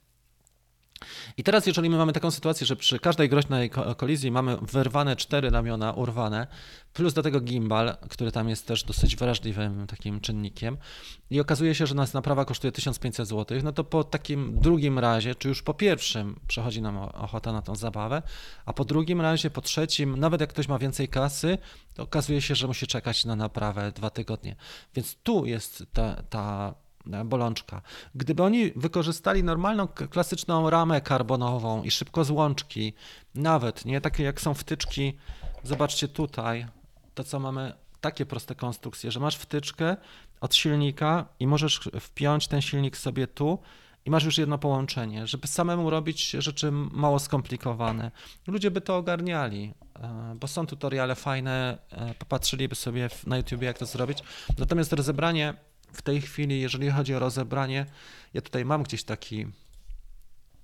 [1.37, 5.51] I teraz, jeżeli my mamy taką sytuację, że przy każdej groźnej kolizji mamy wyrwane cztery
[5.51, 6.47] ramiona, urwane,
[6.93, 10.77] plus do tego gimbal, który tam jest też dosyć wrażliwym takim czynnikiem,
[11.31, 15.35] i okazuje się, że nas naprawa kosztuje 1500 zł, no to po takim drugim razie,
[15.35, 18.23] czy już po pierwszym przechodzi nam ochota na tą zabawę,
[18.67, 21.59] a po drugim razie, po trzecim, nawet jak ktoś ma więcej kasy,
[21.95, 24.57] to okazuje się, że musi czekać na naprawę dwa tygodnie.
[24.95, 26.75] Więc tu jest ta, ta
[27.25, 27.83] bolączka.
[28.15, 32.93] Gdyby oni wykorzystali normalną, klasyczną ramę karbonową i szybko złączki,
[33.35, 35.17] nawet, nie, takie jak są wtyczki,
[35.63, 36.67] zobaczcie tutaj,
[37.15, 39.97] to co mamy, takie proste konstrukcje, że masz wtyczkę
[40.41, 43.59] od silnika i możesz wpiąć ten silnik sobie tu
[44.05, 48.11] i masz już jedno połączenie, żeby samemu robić rzeczy mało skomplikowane.
[48.47, 53.79] Ludzie by to ogarniali, e, bo są tutoriale fajne, e, popatrzyliby sobie na YouTube, jak
[53.79, 54.19] to zrobić.
[54.59, 55.55] Natomiast rozebranie
[55.93, 57.87] w tej chwili, jeżeli chodzi o rozebranie,
[58.35, 59.47] ja tutaj mam gdzieś taki,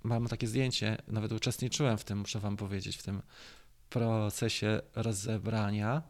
[0.03, 3.22] mam takie zdjęcie, nawet uczestniczyłem w tym, muszę wam powiedzieć, w tym
[3.91, 6.03] procesie rozebrania.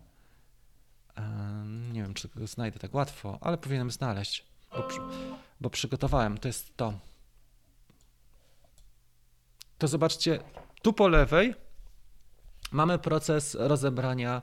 [1.92, 4.88] Nie wiem, czy go znajdę tak łatwo, ale powinienem znaleźć, bo,
[5.60, 6.38] bo przygotowałem.
[6.38, 7.00] To jest to.
[9.78, 10.40] To zobaczcie,
[10.82, 11.54] tu po lewej
[12.72, 14.42] mamy proces rozebrania.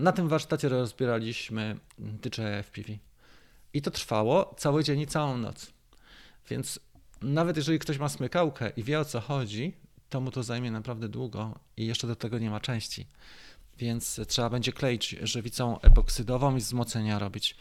[0.00, 2.92] Na tym warsztacie rozbieraliśmy DJI FPV.
[3.74, 5.72] I to trwało cały dzień i całą noc.
[6.50, 6.80] Więc
[7.22, 9.72] nawet jeżeli ktoś ma smykałkę i wie o co chodzi,
[10.08, 13.06] to mu to zajmie naprawdę długo i jeszcze do tego nie ma części.
[13.78, 17.56] Więc trzeba będzie kleić żywicą epoksydową i wzmocnienia robić.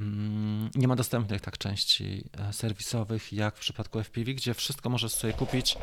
[0.00, 5.12] Mm, nie ma dostępnych tak części e, serwisowych jak w przypadku FPV, gdzie wszystko możesz
[5.12, 5.76] sobie kupić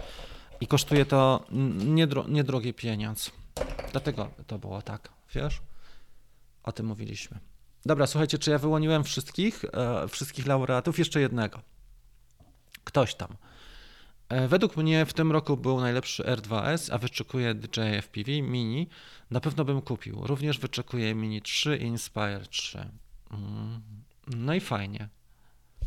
[0.62, 1.46] i kosztuje to
[1.86, 3.32] niedro, niedrogi pieniądz.
[3.92, 5.62] Dlatego to było tak, wiesz?
[6.64, 7.40] O tym mówiliśmy.
[7.88, 11.00] Dobra, słuchajcie, czy ja wyłoniłem wszystkich, e, wszystkich laureatów?
[11.00, 11.62] Jeszcze jednego.
[12.84, 13.38] Ktoś tam.
[14.30, 18.90] E, według mnie w tym roku był najlepszy R2S, a wyczekuję DJI FPV Mini.
[19.32, 20.22] Na pewno bym kupił.
[20.24, 22.92] Również wyczekuję Mini 3 i Inspire 3.
[23.32, 23.82] Mm,
[24.28, 25.10] no i fajnie.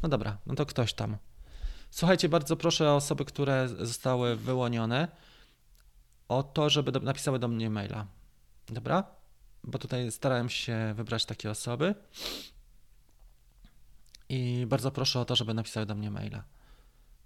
[0.03, 1.17] No dobra, no to ktoś tam.
[1.91, 5.09] Słuchajcie, bardzo proszę o osoby, które zostały wyłonione,
[6.29, 8.07] o to, żeby do, napisały do mnie maila.
[8.69, 9.20] Dobra?
[9.65, 11.95] Bo tutaj starałem się wybrać takie osoby.
[14.29, 16.45] I bardzo proszę o to, żeby napisały do mnie maila.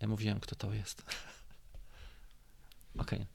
[0.01, 1.03] Ja mówiłem, kto to jest.
[2.99, 3.19] Okej.
[3.19, 3.27] Okay.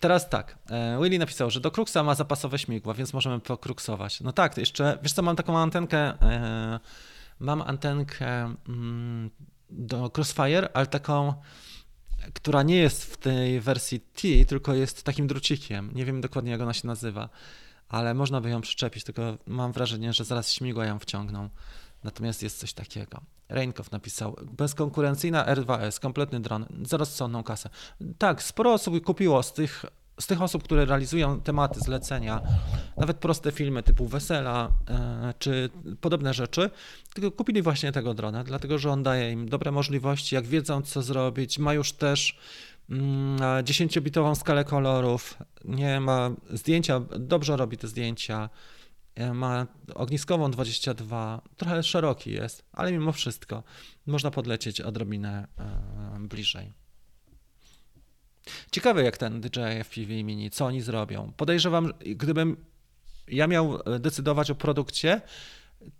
[0.00, 0.58] Teraz tak.
[0.70, 4.20] E, Willy napisał, że do Kruxa ma zapasowe śmigła, więc możemy pokruksować.
[4.20, 6.80] No tak, jeszcze, wiesz co, mam taką antenkę, e,
[7.38, 9.30] mam antenkę mm,
[9.70, 11.34] do Crossfire, ale taką,
[12.34, 15.90] która nie jest w tej wersji T, tylko jest takim drucikiem.
[15.94, 17.28] Nie wiem dokładnie, jak ona się nazywa
[17.88, 21.48] ale można by ją przyczepić, tylko mam wrażenie, że zaraz śmigła ją wciągną.
[22.04, 23.20] Natomiast jest coś takiego.
[23.48, 27.70] Reinkow napisał, bezkonkurencyjna R2S, kompletny dron, za rozsądną kasę.
[28.18, 29.84] Tak, sporo osób kupiło z tych,
[30.20, 32.42] z tych osób, które realizują tematy, zlecenia,
[32.96, 35.70] nawet proste filmy typu wesela e, czy
[36.00, 36.70] podobne rzeczy,
[37.14, 41.02] tylko kupili właśnie tego drona, dlatego że on daje im dobre możliwości, jak wiedzą co
[41.02, 42.38] zrobić, ma już też
[42.88, 48.50] 10-bitową mm, skalę kolorów, nie ma zdjęcia, dobrze robi te zdjęcia,
[49.14, 53.62] e, ma ogniskową 22, trochę szeroki jest, ale mimo wszystko
[54.06, 56.72] można podlecieć odrobinę e, bliżej.
[58.70, 61.32] Ciekawe jak ten DJI FPV Mini, co oni zrobią.
[61.36, 62.56] Podejrzewam, gdybym
[63.28, 65.20] ja miał decydować o produkcie,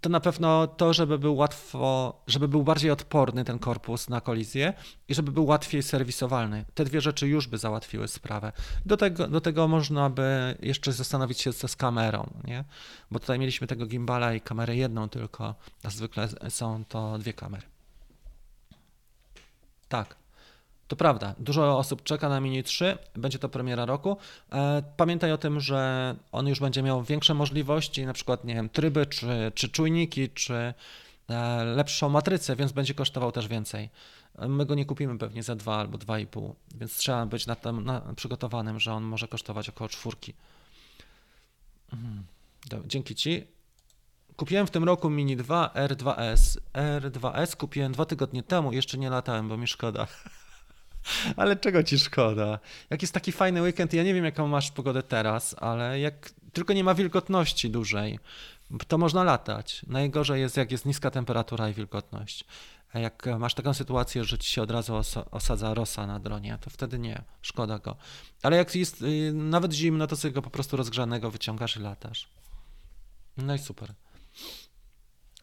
[0.00, 4.72] to na pewno to, żeby był łatwo, żeby był bardziej odporny ten korpus na kolizję
[5.08, 6.64] i żeby był łatwiej serwisowalny.
[6.74, 8.52] Te dwie rzeczy już by załatwiły sprawę.
[8.86, 12.64] Do tego, do tego można by jeszcze zastanowić się co z kamerą, nie?
[13.10, 17.66] Bo tutaj mieliśmy tego gimbala i kamerę jedną tylko, a zwykle są to dwie kamery.
[19.88, 20.23] Tak.
[20.88, 24.16] To prawda, dużo osób czeka na Mini 3, będzie to premiera roku.
[24.52, 28.68] E, pamiętaj o tym, że on już będzie miał większe możliwości, na przykład nie wiem,
[28.68, 30.74] tryby, czy, czy czujniki, czy
[31.28, 33.90] e, lepszą matrycę, więc będzie kosztował też więcej.
[34.38, 37.84] E, my go nie kupimy pewnie za 2 albo 2,5, więc trzeba być na tym
[37.84, 40.34] na, przygotowanym, że on może kosztować około czwórki.
[41.92, 42.24] Mhm.
[42.86, 43.46] Dzięki Ci.
[44.36, 46.58] Kupiłem w tym roku Mini 2 R2S.
[46.72, 50.06] R2S kupiłem dwa tygodnie temu, jeszcze nie latałem, bo mi szkoda.
[51.36, 52.58] Ale czego ci szkoda?
[52.90, 56.72] Jak jest taki fajny weekend, ja nie wiem jaką masz pogodę teraz, ale jak tylko
[56.72, 58.18] nie ma wilgotności dużej,
[58.88, 59.82] to można latać.
[59.86, 62.44] Najgorzej jest jak jest niska temperatura i wilgotność.
[62.92, 64.94] A jak masz taką sytuację, że ci się od razu
[65.30, 67.96] osadza rosa na dronie, to wtedy nie, szkoda go.
[68.42, 72.28] Ale jak jest y, nawet zimno, to sobie go po prostu rozgrzanego wyciągasz i latasz.
[73.36, 73.94] No i super.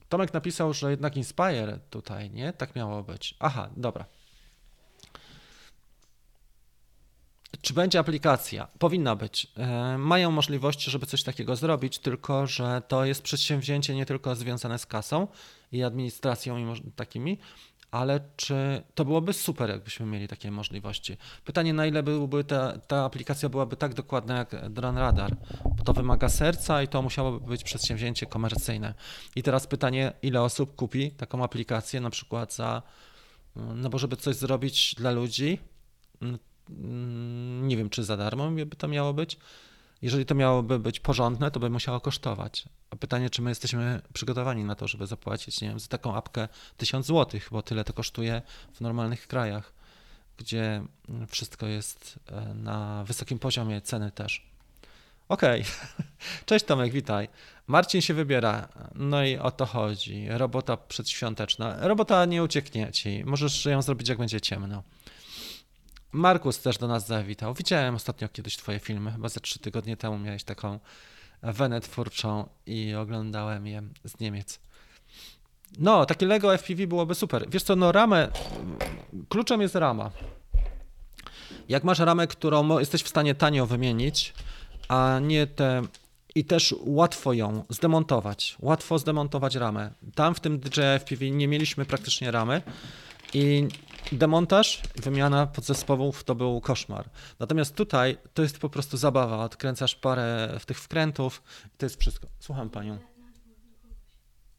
[0.10, 2.54] Tomek napisał, że jednak Inspire tutaj, nie?
[2.54, 3.36] Tak miało być.
[3.40, 4.06] Aha, dobra.
[7.62, 8.68] Czy będzie aplikacja?
[8.80, 9.48] Powinna być.
[9.58, 14.80] E, mają możliwości, żeby coś takiego zrobić, tylko że to jest przedsięwzięcie nie tylko związane
[14.80, 15.28] z kasą
[15.72, 17.38] i administracją i takimi,
[17.92, 21.18] ale czy to byłoby super, jakbyśmy mieli takie możliwości.
[21.46, 25.36] Pytanie, na ile byłby ta, ta aplikacja byłaby tak dokładna jak Drone Radar,
[25.78, 28.94] bo to wymaga serca i to musiałoby być przedsięwzięcie komercyjne.
[29.36, 32.82] I teraz pytanie, ile osób kupi taką aplikację na przykład za,
[33.56, 35.60] no bo żeby coś zrobić dla ludzi,
[37.62, 39.38] nie wiem, czy za darmo by to miało być.
[40.02, 42.66] Jeżeli to miałoby być porządne, to by musiało kosztować.
[42.90, 46.48] A pytanie, czy my jesteśmy przygotowani na to, żeby zapłacić, nie wiem, za taką apkę
[46.78, 48.42] 1000 zł, bo tyle to kosztuje
[48.74, 49.74] w normalnych krajach,
[50.38, 50.84] gdzie
[51.28, 54.52] wszystko jest e, na wysokim poziomie ceny też.
[55.30, 55.62] Okej.
[55.62, 56.06] Okay.
[56.46, 57.30] Cześć Tomek, witaj.
[57.68, 58.68] Marcin się wybiera.
[58.96, 60.28] No i o to chodzi.
[60.30, 61.88] Robota przedświąteczna.
[61.88, 63.24] Robota nie ucieknie ci.
[63.26, 64.84] Możesz ją zrobić, jak będzie ciemno.
[66.12, 67.54] Markus też do nas zawitał.
[67.54, 70.80] Widziałem ostatnio kiedyś twoje filmy, chyba ze trzy tygodnie temu miałeś taką
[71.44, 74.60] wenę twórczą i oglądałem je z Niemiec.
[75.80, 77.50] No, takie Lego FPV byłoby super.
[77.50, 78.28] Wiesz co, no ramę,
[79.30, 80.12] kluczem jest rama.
[81.70, 84.34] Jak masz ramę, którą jesteś w stanie tanio wymienić,
[84.88, 85.82] a nie te
[86.36, 88.56] i też łatwo ją zdemontować.
[88.60, 89.92] Łatwo zdemontować ramę.
[90.16, 92.62] Tam w tym DJI FPV nie mieliśmy praktycznie ramy
[93.34, 93.68] i
[94.12, 97.10] demontaż, wymiana podzespołów to był koszmar.
[97.40, 99.44] Natomiast tutaj to jest po prostu zabawa.
[99.44, 102.28] Odkręcasz parę tych wkrętów i to jest wszystko.
[102.40, 102.98] Słucham panią.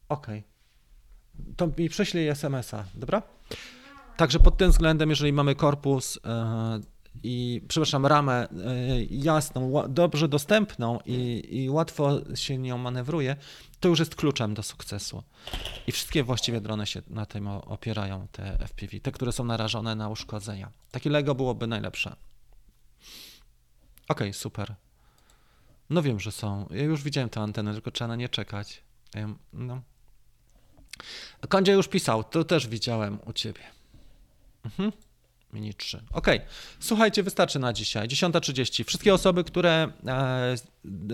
[0.09, 0.39] Okej.
[0.39, 0.53] Okay.
[1.55, 3.21] To mi prześlij SMS-a, dobra?
[4.17, 6.92] Także pod tym względem, jeżeli mamy korpus, e,
[7.23, 13.35] i, przepraszam, ramę y, jasną, dobrze dostępną i, i łatwo się nią manewruje,
[13.79, 15.23] to już jest kluczem do sukcesu.
[15.87, 20.09] I wszystkie właściwie drony się na tym opierają, te FPV, te, które są narażone na
[20.09, 20.71] uszkodzenia.
[20.91, 22.09] Takie Lego byłoby najlepsze.
[22.09, 24.75] Okej, okay, super.
[25.89, 26.67] No wiem, że są.
[26.71, 28.83] Ja już widziałem tę antenę, tylko trzeba na nie czekać.
[29.53, 29.81] No.
[31.67, 33.61] Już pisał, to też widziałem u ciebie.
[34.65, 34.91] Mhm.
[35.53, 36.01] Mini 3.
[36.11, 36.27] Ok,
[36.79, 38.07] słuchajcie, wystarczy na dzisiaj.
[38.07, 38.83] 10.30.
[38.83, 40.55] Wszystkie osoby, które e,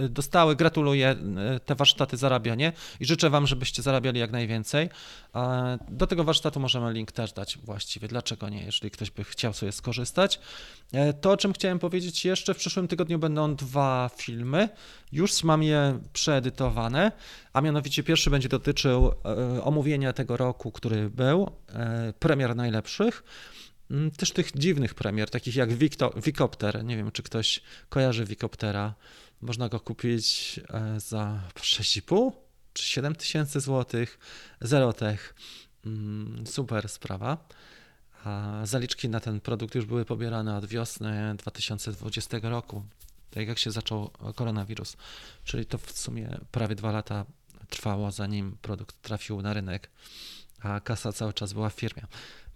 [0.09, 4.89] dostały, gratuluję e, te warsztaty zarabianie i życzę Wam, żebyście zarabiali jak najwięcej.
[5.35, 8.07] E, do tego warsztatu możemy link też dać właściwie.
[8.07, 10.39] Dlaczego nie, jeżeli ktoś by chciał sobie skorzystać.
[11.21, 14.69] To, o czym chciałem powiedzieć jeszcze, w przyszłym tygodniu będą dwa filmy.
[15.11, 17.11] Już mam je przeedytowane,
[17.53, 19.11] a mianowicie pierwszy będzie dotyczył
[19.63, 21.51] omówienia tego roku, który był,
[22.19, 23.23] premier najlepszych.
[23.91, 25.69] Mm, też tych dziwnych premier, takich jak
[26.23, 26.83] Wikopter.
[26.83, 28.93] Nie wiem, czy ktoś kojarzy Wikoptera.
[29.41, 32.31] Można go kupić e, za 6,5
[32.73, 34.19] czy 7 tysięcy złotych.
[34.61, 35.35] Zerotech.
[35.85, 37.47] Mm, super sprawa.
[38.23, 42.83] A zaliczki na ten produkt już były pobierane od wiosny 2020 roku,
[43.31, 44.97] tak jak się zaczął koronawirus.
[45.43, 47.25] Czyli to w sumie prawie dwa lata
[47.69, 49.89] trwało, zanim produkt trafił na rynek,
[50.59, 52.03] a kasa cały czas była w firmie.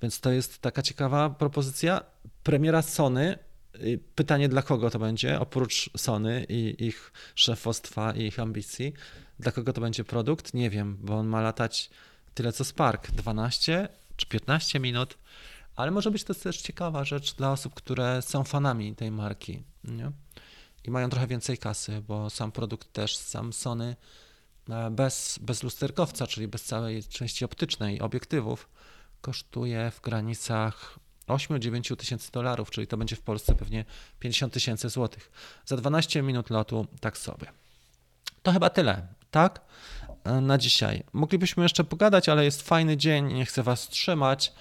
[0.03, 2.01] Więc to jest taka ciekawa propozycja.
[2.43, 3.39] Premiera Sony.
[3.75, 8.93] y, Pytanie, dla kogo to będzie, oprócz Sony i ich szefostwa i ich ambicji.
[9.39, 10.53] Dla kogo to będzie produkt?
[10.53, 11.89] Nie wiem, bo on ma latać
[12.33, 15.17] tyle co Spark 12 czy 15 minut,
[15.75, 20.11] ale może być to też ciekawa rzecz dla osób, które są fanami tej marki nie?
[20.83, 23.95] i mają trochę więcej kasy, bo sam produkt też, sam Sony
[24.69, 28.69] e, bez, bez lusterkowca, czyli bez całej części optycznej obiektywów,
[29.23, 33.85] kosztuje w granicach 8-9 tysięcy dolarów, czyli to będzie w Polsce pewnie
[34.19, 35.31] 50 tysięcy złotych.
[35.65, 37.47] Za 12 minut lotu tak sobie.
[38.43, 39.61] To chyba tyle, tak?
[40.23, 41.03] E, Na dzisiaj.
[41.13, 44.53] Moglibyśmy jeszcze pogadać, ale jest fajny dzień, nie chcę Was trzymać.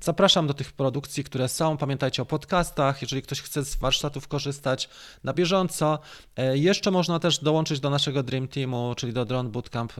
[0.00, 1.76] Zapraszam do tych produkcji, które są.
[1.76, 3.02] Pamiętajcie o podcastach.
[3.02, 4.88] Jeżeli ktoś chce z warsztatów korzystać
[5.24, 5.98] na bieżąco,
[6.36, 9.92] e, jeszcze można też dołączyć do naszego Dream Teamu, czyli do Drone Bootcamp.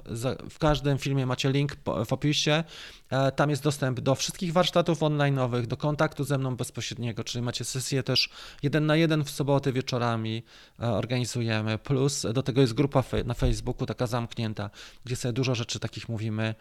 [0.51, 1.76] W każdym filmie macie link
[2.07, 2.64] w opisie.
[3.11, 7.64] E, Tam jest dostęp do wszystkich warsztatów online'owych, do kontaktu ze mną bezpośredniego, czyli macie
[7.64, 8.30] sesję też
[8.62, 10.43] jeden na jeden w soboty wieczorami
[10.80, 11.78] e, organizujemy.
[11.78, 14.70] Plus do tego jest grupa na Facebooku, taka zamknięta,
[15.05, 16.55] gdzie sobie dużo rzeczy takich mówimy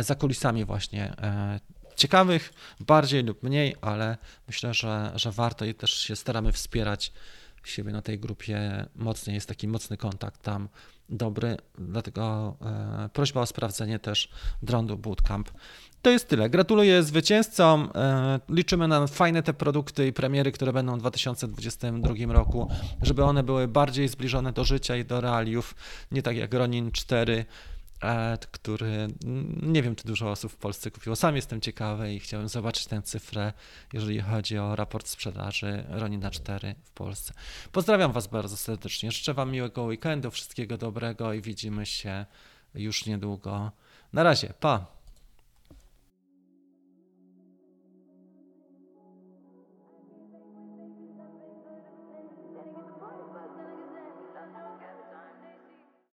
[0.00, 1.16] za kulisami właśnie
[1.98, 7.12] ciekawych, bardziej lub mniej, ale myślę, że, że warto i też się staramy wspierać
[7.68, 9.34] siebie na tej grupie mocniej.
[9.34, 10.68] Jest taki mocny kontakt tam,
[11.08, 14.28] dobry, dlatego e, prośba o sprawdzenie też
[14.62, 15.50] Drone Bootcamp.
[16.02, 16.50] To jest tyle.
[16.50, 17.90] Gratuluję zwycięzcom.
[17.94, 22.68] E, liczymy na fajne te produkty i premiery, które będą w 2022 roku,
[23.02, 25.74] żeby one były bardziej zbliżone do życia i do realiów,
[26.12, 27.77] nie tak jak Ronin 4 e,
[28.50, 31.16] który mm, nie wiem, czy dużo osób w Polsce kupiło.
[31.16, 33.52] Sam jestem ciekawy i chciałem zobaczyć tę cyfrę,
[33.92, 37.34] jeżeli chodzi o raport sprzedaży Ronina 4 w Polsce.
[37.72, 39.12] Pozdrawiam Was bardzo serdecznie.
[39.12, 42.26] Życzę Wam miłego weekendu, wszystkiego dobrego i widzimy się
[42.74, 43.72] już niedługo.
[44.12, 44.97] Na razie, pa!